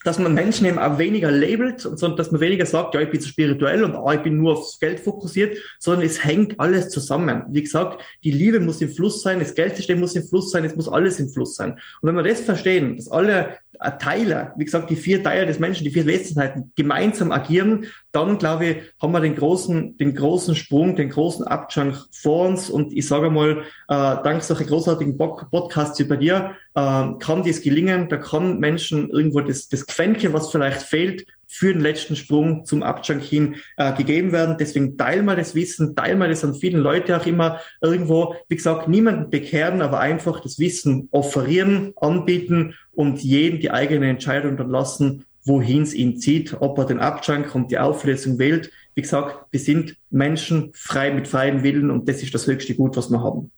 dass 0.06 0.18
man 0.18 0.34
Menschen 0.34 0.66
eben 0.66 0.80
auch 0.80 0.98
weniger 0.98 1.30
labelt, 1.30 1.82
sondern 1.82 2.16
dass 2.16 2.32
man 2.32 2.40
weniger 2.40 2.66
sagt, 2.66 2.94
ja, 2.94 3.02
ich 3.02 3.10
bin 3.10 3.20
zu 3.20 3.28
spirituell 3.28 3.84
und 3.84 3.96
ah, 3.96 4.14
ich 4.14 4.22
bin 4.22 4.38
nur 4.38 4.54
aufs 4.54 4.80
Geld 4.80 5.00
fokussiert, 5.00 5.58
sondern 5.78 6.06
es 6.06 6.24
hängt 6.24 6.60
alles 6.60 6.90
zusammen. 6.90 7.44
Wie 7.50 7.64
gesagt, 7.64 8.02
die 8.24 8.32
Liebe 8.32 8.60
muss 8.60 8.82
im 8.82 8.90
Fluss 8.90 9.22
sein, 9.22 9.40
das 9.40 9.56
Geldsystem 9.56 10.00
muss 10.00 10.16
im 10.16 10.24
Fluss 10.24 10.52
sein, 10.52 10.64
es 10.64 10.76
muss 10.76 10.88
alles 10.88 11.20
im 11.20 11.30
Fluss 11.30 11.56
sein. 11.56 11.74
Und 12.02 12.08
wenn 12.08 12.16
wir 12.16 12.24
das 12.24 12.40
verstehen, 12.40 12.96
dass 12.96 13.12
alle 13.12 13.58
Teile, 14.00 14.52
wie 14.58 14.66
gesagt, 14.66 14.90
die 14.90 14.96
vier 14.98 15.24
Teile 15.24 15.46
des 15.46 15.60
Menschen, 15.60 15.86
die 15.86 15.92
vier 15.92 16.06
Wesenheiten 16.06 16.74
gemeinsam 16.76 17.32
agieren, 17.32 17.86
dann 18.12 18.38
glaube 18.38 18.66
ich, 18.66 18.78
haben 19.02 19.14
wir 19.14 19.22
den 19.22 19.36
großen, 19.36 19.96
den 19.98 20.16
großen 20.16 20.56
Sprung, 20.56 20.96
den 20.96 21.10
großen 21.10 21.46
Abjunk 21.46 21.96
vor 22.12 22.48
uns. 22.48 22.70
Und 22.70 22.92
ich 22.92 23.08
sage 23.08 23.30
mal, 23.30 23.60
äh, 23.60 23.64
dank 23.88 24.44
solcher 24.44 24.66
großartigen 24.66 25.18
Podcasts 25.18 25.98
wie 26.00 26.04
bei 26.04 26.18
dir, 26.18 26.56
äh, 26.76 27.06
kann 27.20 27.44
dies 27.44 27.62
gelingen. 27.62 28.10
Da 28.10 28.18
kann 28.18 28.60
Menschen 28.60 29.10
irgendwo 29.12 29.40
das, 29.42 29.70
das 29.70 29.86
Quäntchen, 29.88 30.34
was 30.34 30.52
vielleicht 30.52 30.82
fehlt, 30.82 31.26
für 31.52 31.74
den 31.74 31.82
letzten 31.82 32.16
Sprung 32.16 32.64
zum 32.64 32.84
Abjunk 32.84 33.24
hin 33.24 33.56
äh, 33.76 33.92
gegeben 33.94 34.32
werden. 34.32 34.58
Deswegen 34.60 34.98
teil 34.98 35.24
mal 35.24 35.36
das 35.36 35.56
Wissen, 35.56 35.96
teil 35.96 36.16
mal 36.16 36.30
das 36.30 36.46
an 36.46 36.54
vielen 36.54 36.80
Leute 36.80 37.18
auch 37.18 37.26
immer 37.26 37.60
irgendwo, 37.82 38.36
wie 38.48 38.56
gesagt, 38.56 38.88
niemanden 38.88 39.32
bekehren, 39.32 39.82
aber 39.82 40.00
einfach 40.00 40.42
das 40.42 40.60
Wissen 40.60 41.10
offerieren, 41.10 41.94
anbieten 42.00 42.76
und 42.92 43.24
jeden 43.24 43.60
die 43.60 43.72
eigene 43.72 44.10
Entscheidung 44.10 44.58
dann 44.58 44.70
lassen, 44.70 45.26
wohin 45.44 45.82
es 45.82 45.96
ihn 45.96 46.20
zieht, 46.20 46.56
ob 46.60 46.78
er 46.78 46.86
den 46.86 47.00
Abjunk 47.00 47.56
und 47.56 47.72
die 47.72 47.80
Auflösung 47.80 48.38
wählt. 48.38 48.70
Wie 48.94 49.02
gesagt, 49.02 49.48
wir 49.50 49.60
sind 49.60 49.96
Menschen 50.12 50.70
frei 50.74 51.12
mit 51.12 51.28
freiem 51.28 51.64
Willen 51.64 51.90
und 51.90 52.08
das 52.08 52.22
ist 52.22 52.34
das 52.34 52.46
höchste 52.46 52.76
Gut, 52.76 52.96
was 52.96 53.10
wir 53.10 53.24
haben. 53.24 53.52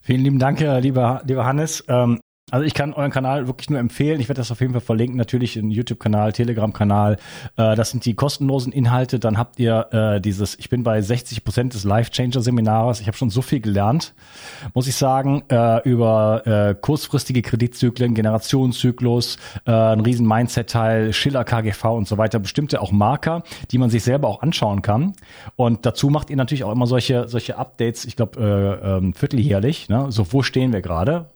Vielen 0.00 0.22
lieben 0.22 0.38
Dank, 0.38 0.58
lieber, 0.80 1.22
lieber 1.26 1.44
Hannes. 1.44 1.84
Ähm 1.86 2.18
Also 2.52 2.66
ich 2.66 2.74
kann 2.74 2.92
euren 2.92 3.10
Kanal 3.10 3.46
wirklich 3.46 3.70
nur 3.70 3.78
empfehlen. 3.78 4.20
Ich 4.20 4.28
werde 4.28 4.40
das 4.40 4.52
auf 4.52 4.60
jeden 4.60 4.74
Fall 4.74 4.82
verlinken. 4.82 5.16
Natürlich 5.16 5.58
einen 5.58 5.70
YouTube-Kanal, 5.70 6.34
Telegram-Kanal. 6.34 7.16
Äh, 7.56 7.76
das 7.76 7.90
sind 7.90 8.04
die 8.04 8.12
kostenlosen 8.12 8.74
Inhalte. 8.74 9.18
Dann 9.18 9.38
habt 9.38 9.58
ihr 9.58 9.88
äh, 9.90 10.20
dieses, 10.20 10.58
ich 10.58 10.68
bin 10.68 10.82
bei 10.82 11.00
60 11.00 11.44
Prozent 11.44 11.72
des 11.72 11.84
Life-Changer-Seminars. 11.84 13.00
Ich 13.00 13.06
habe 13.06 13.16
schon 13.16 13.30
so 13.30 13.40
viel 13.40 13.60
gelernt, 13.60 14.12
muss 14.74 14.86
ich 14.86 14.96
sagen, 14.96 15.44
äh, 15.48 15.80
über 15.88 16.46
äh, 16.46 16.74
kurzfristige 16.78 17.40
Kreditzyklen, 17.40 18.12
Generationszyklus, 18.12 19.38
äh, 19.64 19.72
ein 19.72 20.00
riesen 20.00 20.28
Mindset-Teil, 20.28 21.14
Schiller 21.14 21.44
KGV 21.44 21.84
und 21.86 22.06
so 22.06 22.18
weiter. 22.18 22.38
Bestimmte 22.38 22.82
auch 22.82 22.92
Marker, 22.92 23.44
die 23.70 23.78
man 23.78 23.88
sich 23.88 24.04
selber 24.04 24.28
auch 24.28 24.42
anschauen 24.42 24.82
kann. 24.82 25.14
Und 25.56 25.86
dazu 25.86 26.10
macht 26.10 26.28
ihr 26.28 26.36
natürlich 26.36 26.64
auch 26.64 26.72
immer 26.72 26.86
solche, 26.86 27.28
solche 27.28 27.56
Updates, 27.56 28.04
ich 28.04 28.16
glaube, 28.16 28.38
äh, 28.38 29.08
äh, 29.08 29.12
vierteljährlich. 29.14 29.88
Ne? 29.88 30.08
So, 30.10 30.34
wo 30.34 30.42
stehen 30.42 30.74
wir 30.74 30.82
gerade? 30.82 31.31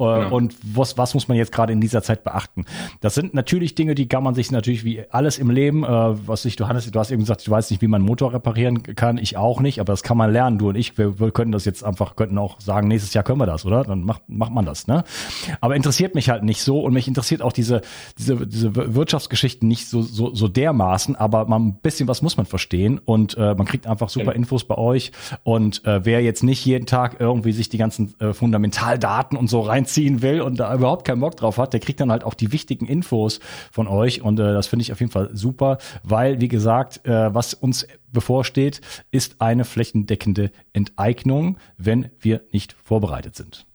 Äh, 0.00 0.24
genau. 0.24 0.36
Und 0.36 0.54
was, 0.62 0.96
was 0.96 1.14
muss 1.14 1.28
man 1.28 1.36
jetzt 1.36 1.52
gerade 1.52 1.72
in 1.72 1.80
dieser 1.80 2.02
Zeit 2.02 2.24
beachten? 2.24 2.64
Das 3.00 3.14
sind 3.14 3.34
natürlich 3.34 3.74
Dinge, 3.74 3.94
die 3.94 4.08
kann 4.08 4.22
man 4.22 4.34
sich 4.34 4.50
natürlich 4.50 4.84
wie 4.84 5.04
alles 5.10 5.38
im 5.38 5.50
Leben, 5.50 5.84
äh, 5.84 5.88
was 5.88 6.44
ich, 6.44 6.56
du 6.56 6.68
hattest, 6.68 6.94
du 6.94 6.98
hast 6.98 7.10
eben 7.10 7.20
gesagt, 7.20 7.46
du 7.46 7.50
weißt 7.50 7.70
nicht, 7.70 7.82
wie 7.82 7.88
man 7.88 8.00
einen 8.00 8.08
Motor 8.08 8.32
reparieren 8.32 8.82
kann, 8.82 9.18
ich 9.18 9.36
auch 9.36 9.60
nicht, 9.60 9.80
aber 9.80 9.92
das 9.92 10.02
kann 10.02 10.16
man 10.16 10.32
lernen. 10.32 10.58
Du 10.58 10.70
und 10.70 10.76
ich, 10.76 10.96
wir, 10.96 11.20
wir 11.20 11.30
können 11.30 11.52
das 11.52 11.64
jetzt 11.64 11.84
einfach, 11.84 12.16
könnten 12.16 12.38
auch 12.38 12.60
sagen, 12.60 12.88
nächstes 12.88 13.14
Jahr 13.14 13.24
können 13.24 13.38
wir 13.38 13.46
das, 13.46 13.66
oder? 13.66 13.84
Dann 13.84 14.04
macht, 14.04 14.22
macht 14.28 14.52
man 14.52 14.64
das, 14.64 14.86
ne? 14.86 15.04
Aber 15.60 15.76
interessiert 15.76 16.14
mich 16.14 16.30
halt 16.30 16.42
nicht 16.42 16.62
so 16.62 16.80
und 16.80 16.94
mich 16.94 17.06
interessiert 17.06 17.42
auch 17.42 17.52
diese, 17.52 17.82
diese, 18.18 18.46
diese 18.46 18.74
Wirtschaftsgeschichten 18.74 19.68
nicht 19.68 19.88
so, 19.88 20.02
so, 20.02 20.34
so 20.34 20.48
dermaßen, 20.48 21.16
aber 21.16 21.46
man, 21.46 21.68
ein 21.68 21.74
bisschen 21.74 22.08
was 22.08 22.22
muss 22.22 22.36
man 22.36 22.46
verstehen 22.46 22.98
und 23.04 23.36
äh, 23.36 23.54
man 23.54 23.66
kriegt 23.66 23.86
einfach 23.86 24.08
super 24.08 24.34
Infos 24.34 24.64
bei 24.64 24.78
euch 24.78 25.12
und 25.42 25.84
äh, 25.84 26.04
wer 26.04 26.22
jetzt 26.22 26.42
nicht 26.42 26.64
jeden 26.64 26.86
Tag 26.86 27.16
irgendwie 27.18 27.52
sich 27.52 27.68
die 27.68 27.78
ganzen 27.78 28.14
äh, 28.20 28.32
Fundamentaldaten 28.32 29.36
und 29.36 29.48
so 29.48 29.60
rein 29.60 29.84
ziehen 29.94 30.22
will 30.22 30.40
und 30.40 30.60
da 30.60 30.74
überhaupt 30.74 31.06
keinen 31.06 31.20
Bock 31.20 31.36
drauf 31.36 31.58
hat, 31.58 31.72
der 31.72 31.80
kriegt 31.80 32.00
dann 32.00 32.10
halt 32.10 32.24
auch 32.24 32.34
die 32.34 32.52
wichtigen 32.52 32.86
Infos 32.86 33.40
von 33.70 33.86
euch 33.88 34.22
und 34.22 34.38
äh, 34.38 34.52
das 34.52 34.66
finde 34.66 34.82
ich 34.82 34.92
auf 34.92 35.00
jeden 35.00 35.12
Fall 35.12 35.30
super, 35.32 35.78
weil 36.02 36.40
wie 36.40 36.48
gesagt, 36.48 37.06
äh, 37.06 37.34
was 37.34 37.54
uns 37.54 37.86
bevorsteht, 38.12 38.80
ist 39.10 39.40
eine 39.40 39.64
flächendeckende 39.64 40.50
Enteignung, 40.72 41.58
wenn 41.76 42.10
wir 42.18 42.42
nicht 42.52 42.74
vorbereitet 42.82 43.36
sind. 43.36 43.66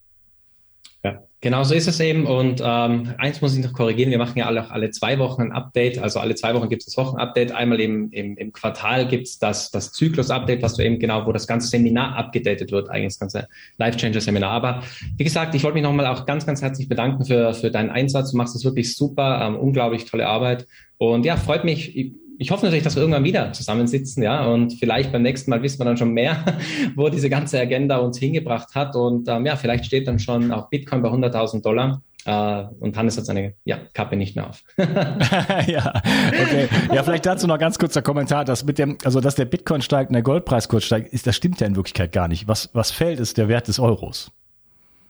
Genau 1.41 1.63
so 1.63 1.75
ist 1.75 1.87
es 1.87 1.99
eben. 1.99 2.25
Und 2.25 2.61
ähm, 2.63 3.13
eins 3.17 3.41
muss 3.41 3.55
ich 3.55 3.63
noch 3.63 3.73
korrigieren, 3.73 4.09
wir 4.09 4.17
machen 4.17 4.37
ja 4.37 4.47
alle, 4.47 4.71
alle 4.71 4.89
zwei 4.89 5.19
Wochen 5.19 5.43
ein 5.43 5.51
Update. 5.51 5.99
Also 5.99 6.19
alle 6.19 6.33
zwei 6.35 6.55
Wochen 6.55 6.69
gibt 6.69 6.81
es 6.81 6.87
das 6.87 6.97
Wochenupdate. 6.97 7.51
Einmal 7.51 7.79
im, 7.81 8.09
im, 8.11 8.35
im 8.37 8.51
Quartal 8.51 9.07
gibt 9.07 9.27
es 9.27 9.37
das, 9.37 9.69
das 9.69 9.91
Zyklus-Update, 9.91 10.63
was 10.63 10.75
du 10.75 10.83
eben 10.83 10.97
genau, 10.97 11.25
wo 11.27 11.31
das 11.31 11.45
ganze 11.45 11.67
Seminar 11.67 12.15
abgedatet 12.15 12.71
wird, 12.71 12.89
eigentlich 12.89 13.13
das 13.13 13.19
ganze 13.19 13.47
Life-Changer-Seminar. 13.77 14.51
Aber 14.51 14.83
wie 15.17 15.23
gesagt, 15.23 15.53
ich 15.53 15.63
wollte 15.63 15.75
mich 15.75 15.83
nochmal 15.83 16.07
auch 16.07 16.25
ganz, 16.25 16.45
ganz 16.45 16.61
herzlich 16.61 16.89
bedanken 16.89 17.25
für, 17.25 17.53
für 17.53 17.69
deinen 17.69 17.91
Einsatz. 17.91 18.31
Du 18.31 18.37
machst 18.37 18.55
das 18.55 18.65
wirklich 18.65 18.95
super, 18.95 19.41
ähm, 19.43 19.55
unglaublich 19.55 20.05
tolle 20.05 20.27
Arbeit. 20.27 20.65
Und 20.97 21.25
ja, 21.25 21.37
freut 21.37 21.63
mich. 21.63 21.95
Ich, 22.37 22.51
hoffe 22.51 22.65
natürlich, 22.65 22.83
dass 22.83 22.95
wir 22.95 23.01
irgendwann 23.01 23.23
wieder 23.23 23.51
zusammensitzen, 23.53 24.23
ja, 24.23 24.45
und 24.45 24.73
vielleicht 24.73 25.11
beim 25.11 25.21
nächsten 25.21 25.49
Mal 25.49 25.61
wissen 25.61 25.79
wir 25.79 25.85
dann 25.85 25.97
schon 25.97 26.11
mehr, 26.11 26.43
wo 26.95 27.09
diese 27.09 27.29
ganze 27.29 27.59
Agenda 27.59 27.97
uns 27.97 28.17
hingebracht 28.17 28.75
hat. 28.75 28.95
Und 28.95 29.27
ähm, 29.27 29.45
ja, 29.45 29.55
vielleicht 29.55 29.85
steht 29.85 30.07
dann 30.07 30.19
schon 30.19 30.51
auch 30.51 30.69
Bitcoin 30.69 31.01
bei 31.01 31.09
100.000 31.09 31.61
Dollar. 31.61 32.01
Uh, 32.27 32.73
und 32.79 32.97
Hannes 32.97 33.15
hat 33.19 33.27
seine 33.27 33.53
ja, 33.65 33.77
Kappe 33.93 34.15
nicht 34.15 34.35
mehr 34.35 34.49
auf. 34.49 34.63
ja, 34.77 35.93
okay. 36.41 36.67
Ja, 36.91 37.03
vielleicht 37.03 37.27
dazu 37.27 37.45
noch 37.45 37.59
ganz 37.59 37.77
kurzer 37.77 38.01
Kommentar, 38.01 38.45
dass 38.45 38.65
mit 38.65 38.79
dem, 38.79 38.97
also 39.03 39.21
dass 39.21 39.35
der 39.35 39.45
Bitcoin 39.45 39.83
steigt 39.83 40.09
und 40.09 40.13
der 40.13 40.23
Goldpreis 40.23 40.67
kurz 40.67 40.85
steigt, 40.85 41.13
ist, 41.13 41.27
das 41.27 41.35
stimmt 41.35 41.61
ja 41.61 41.67
in 41.67 41.75
Wirklichkeit 41.75 42.11
gar 42.13 42.27
nicht. 42.27 42.47
Was, 42.47 42.71
was 42.73 42.89
fällt, 42.89 43.19
ist 43.19 43.37
der 43.37 43.47
Wert 43.47 43.67
des 43.67 43.79
Euros. 43.79 44.31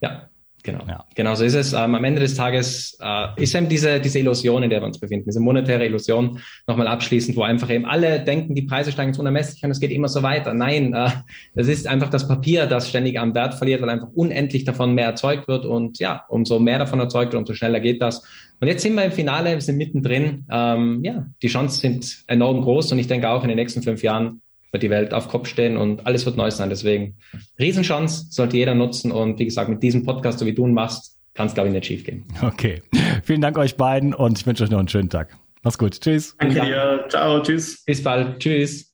Ja, 0.01 0.27
Genau. 0.65 0.83
Ja. 0.87 1.05
Genau 1.13 1.35
so 1.35 1.43
ist 1.45 1.53
es. 1.53 1.73
Ähm, 1.73 1.93
am 1.93 2.03
Ende 2.03 2.19
des 2.19 2.33
Tages 2.33 2.97
äh, 2.99 3.27
ist 3.41 3.53
eben 3.53 3.69
diese, 3.69 3.99
diese 4.01 4.17
Illusion, 4.17 4.63
in 4.63 4.71
der 4.71 4.81
wir 4.81 4.87
uns 4.87 4.99
befinden, 4.99 5.25
diese 5.27 5.39
monetäre 5.39 5.85
Illusion, 5.85 6.39
nochmal 6.65 6.87
abschließend, 6.87 7.37
wo 7.37 7.43
einfach 7.43 7.69
eben 7.69 7.85
alle 7.85 8.19
denken, 8.19 8.55
die 8.55 8.63
Preise 8.63 8.91
steigen 8.91 9.11
jetzt 9.11 9.19
unermesslich 9.19 9.63
und 9.63 9.69
es 9.69 9.79
geht 9.79 9.91
immer 9.91 10.07
so 10.07 10.23
weiter. 10.23 10.55
Nein, 10.55 10.93
äh, 10.93 11.09
das 11.53 11.67
ist 11.67 11.87
einfach 11.87 12.09
das 12.09 12.27
Papier, 12.27 12.65
das 12.65 12.89
ständig 12.89 13.19
am 13.19 13.35
Wert 13.35 13.53
verliert, 13.53 13.83
weil 13.83 13.91
einfach 13.91 14.09
unendlich 14.15 14.65
davon 14.65 14.95
mehr 14.95 15.05
erzeugt 15.05 15.47
wird 15.47 15.65
und 15.65 15.99
ja, 15.99 16.25
umso 16.29 16.57
mehr 16.57 16.79
davon 16.79 16.99
erzeugt 16.99 17.33
wird, 17.33 17.41
umso 17.41 17.53
schneller 17.53 17.79
geht 17.79 18.01
das. 18.01 18.23
Und 18.59 18.67
jetzt 18.67 18.81
sind 18.81 18.95
wir 18.95 19.05
im 19.05 19.11
Finale, 19.11 19.51
wir 19.51 19.61
sind 19.61 19.77
mittendrin. 19.77 20.45
Ähm, 20.49 21.03
ja, 21.03 21.27
die 21.43 21.47
Chancen 21.47 21.79
sind 21.79 22.23
enorm 22.25 22.61
groß 22.61 22.91
und 22.91 22.97
ich 22.97 23.07
denke 23.07 23.29
auch 23.29 23.43
in 23.43 23.49
den 23.49 23.57
nächsten 23.57 23.83
fünf 23.83 24.01
Jahren 24.01 24.41
wird 24.75 24.83
die 24.83 24.89
Welt 24.89 25.13
auf 25.13 25.29
Kopf 25.29 25.47
stehen 25.47 25.77
und 25.77 26.05
alles 26.05 26.25
wird 26.25 26.35
neu 26.35 26.51
sein. 26.51 26.69
Deswegen 26.69 27.15
Riesenchance 27.57 28.25
sollte 28.29 28.57
jeder 28.57 28.75
nutzen 28.75 29.13
und 29.13 29.39
wie 29.39 29.45
gesagt, 29.45 29.69
mit 29.69 29.81
diesem 29.81 30.03
Podcast, 30.03 30.39
so 30.39 30.45
wie 30.45 30.53
du 30.53 30.67
ihn 30.67 30.73
machst, 30.73 31.17
kann 31.33 31.47
es, 31.47 31.53
glaube 31.53 31.69
ich, 31.69 31.73
nicht 31.73 31.85
schief 31.85 32.03
gehen. 32.03 32.25
Okay. 32.41 32.81
Vielen 33.23 33.39
Dank 33.39 33.57
euch 33.57 33.77
beiden 33.77 34.13
und 34.13 34.37
ich 34.37 34.45
wünsche 34.45 34.65
euch 34.65 34.69
noch 34.69 34.79
einen 34.79 34.89
schönen 34.89 35.09
Tag. 35.09 35.37
Mach's 35.63 35.77
gut. 35.77 36.01
Tschüss. 36.01 36.35
Danke 36.37 36.59
dir. 36.59 37.05
Ciao. 37.07 37.41
Tschüss. 37.41 37.85
Bis 37.85 38.03
bald. 38.03 38.39
Tschüss. 38.39 38.93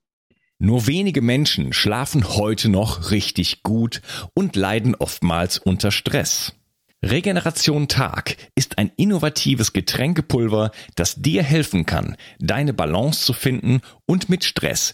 Nur 0.59 0.85
wenige 0.85 1.23
Menschen 1.23 1.73
schlafen 1.73 2.35
heute 2.35 2.69
noch 2.69 3.09
richtig 3.09 3.63
gut 3.63 4.01
und 4.35 4.55
leiden 4.55 4.93
oftmals 4.93 5.57
unter 5.57 5.89
Stress. 5.89 6.53
Regeneration 7.03 7.87
Tag 7.87 8.37
ist 8.53 8.77
ein 8.77 8.91
innovatives 8.95 9.73
Getränkepulver, 9.73 10.69
das 10.93 11.15
dir 11.15 11.41
helfen 11.41 11.87
kann, 11.87 12.15
deine 12.39 12.73
Balance 12.73 13.25
zu 13.25 13.33
finden 13.33 13.81
und 14.05 14.29
mit 14.29 14.43
Stress 14.43 14.93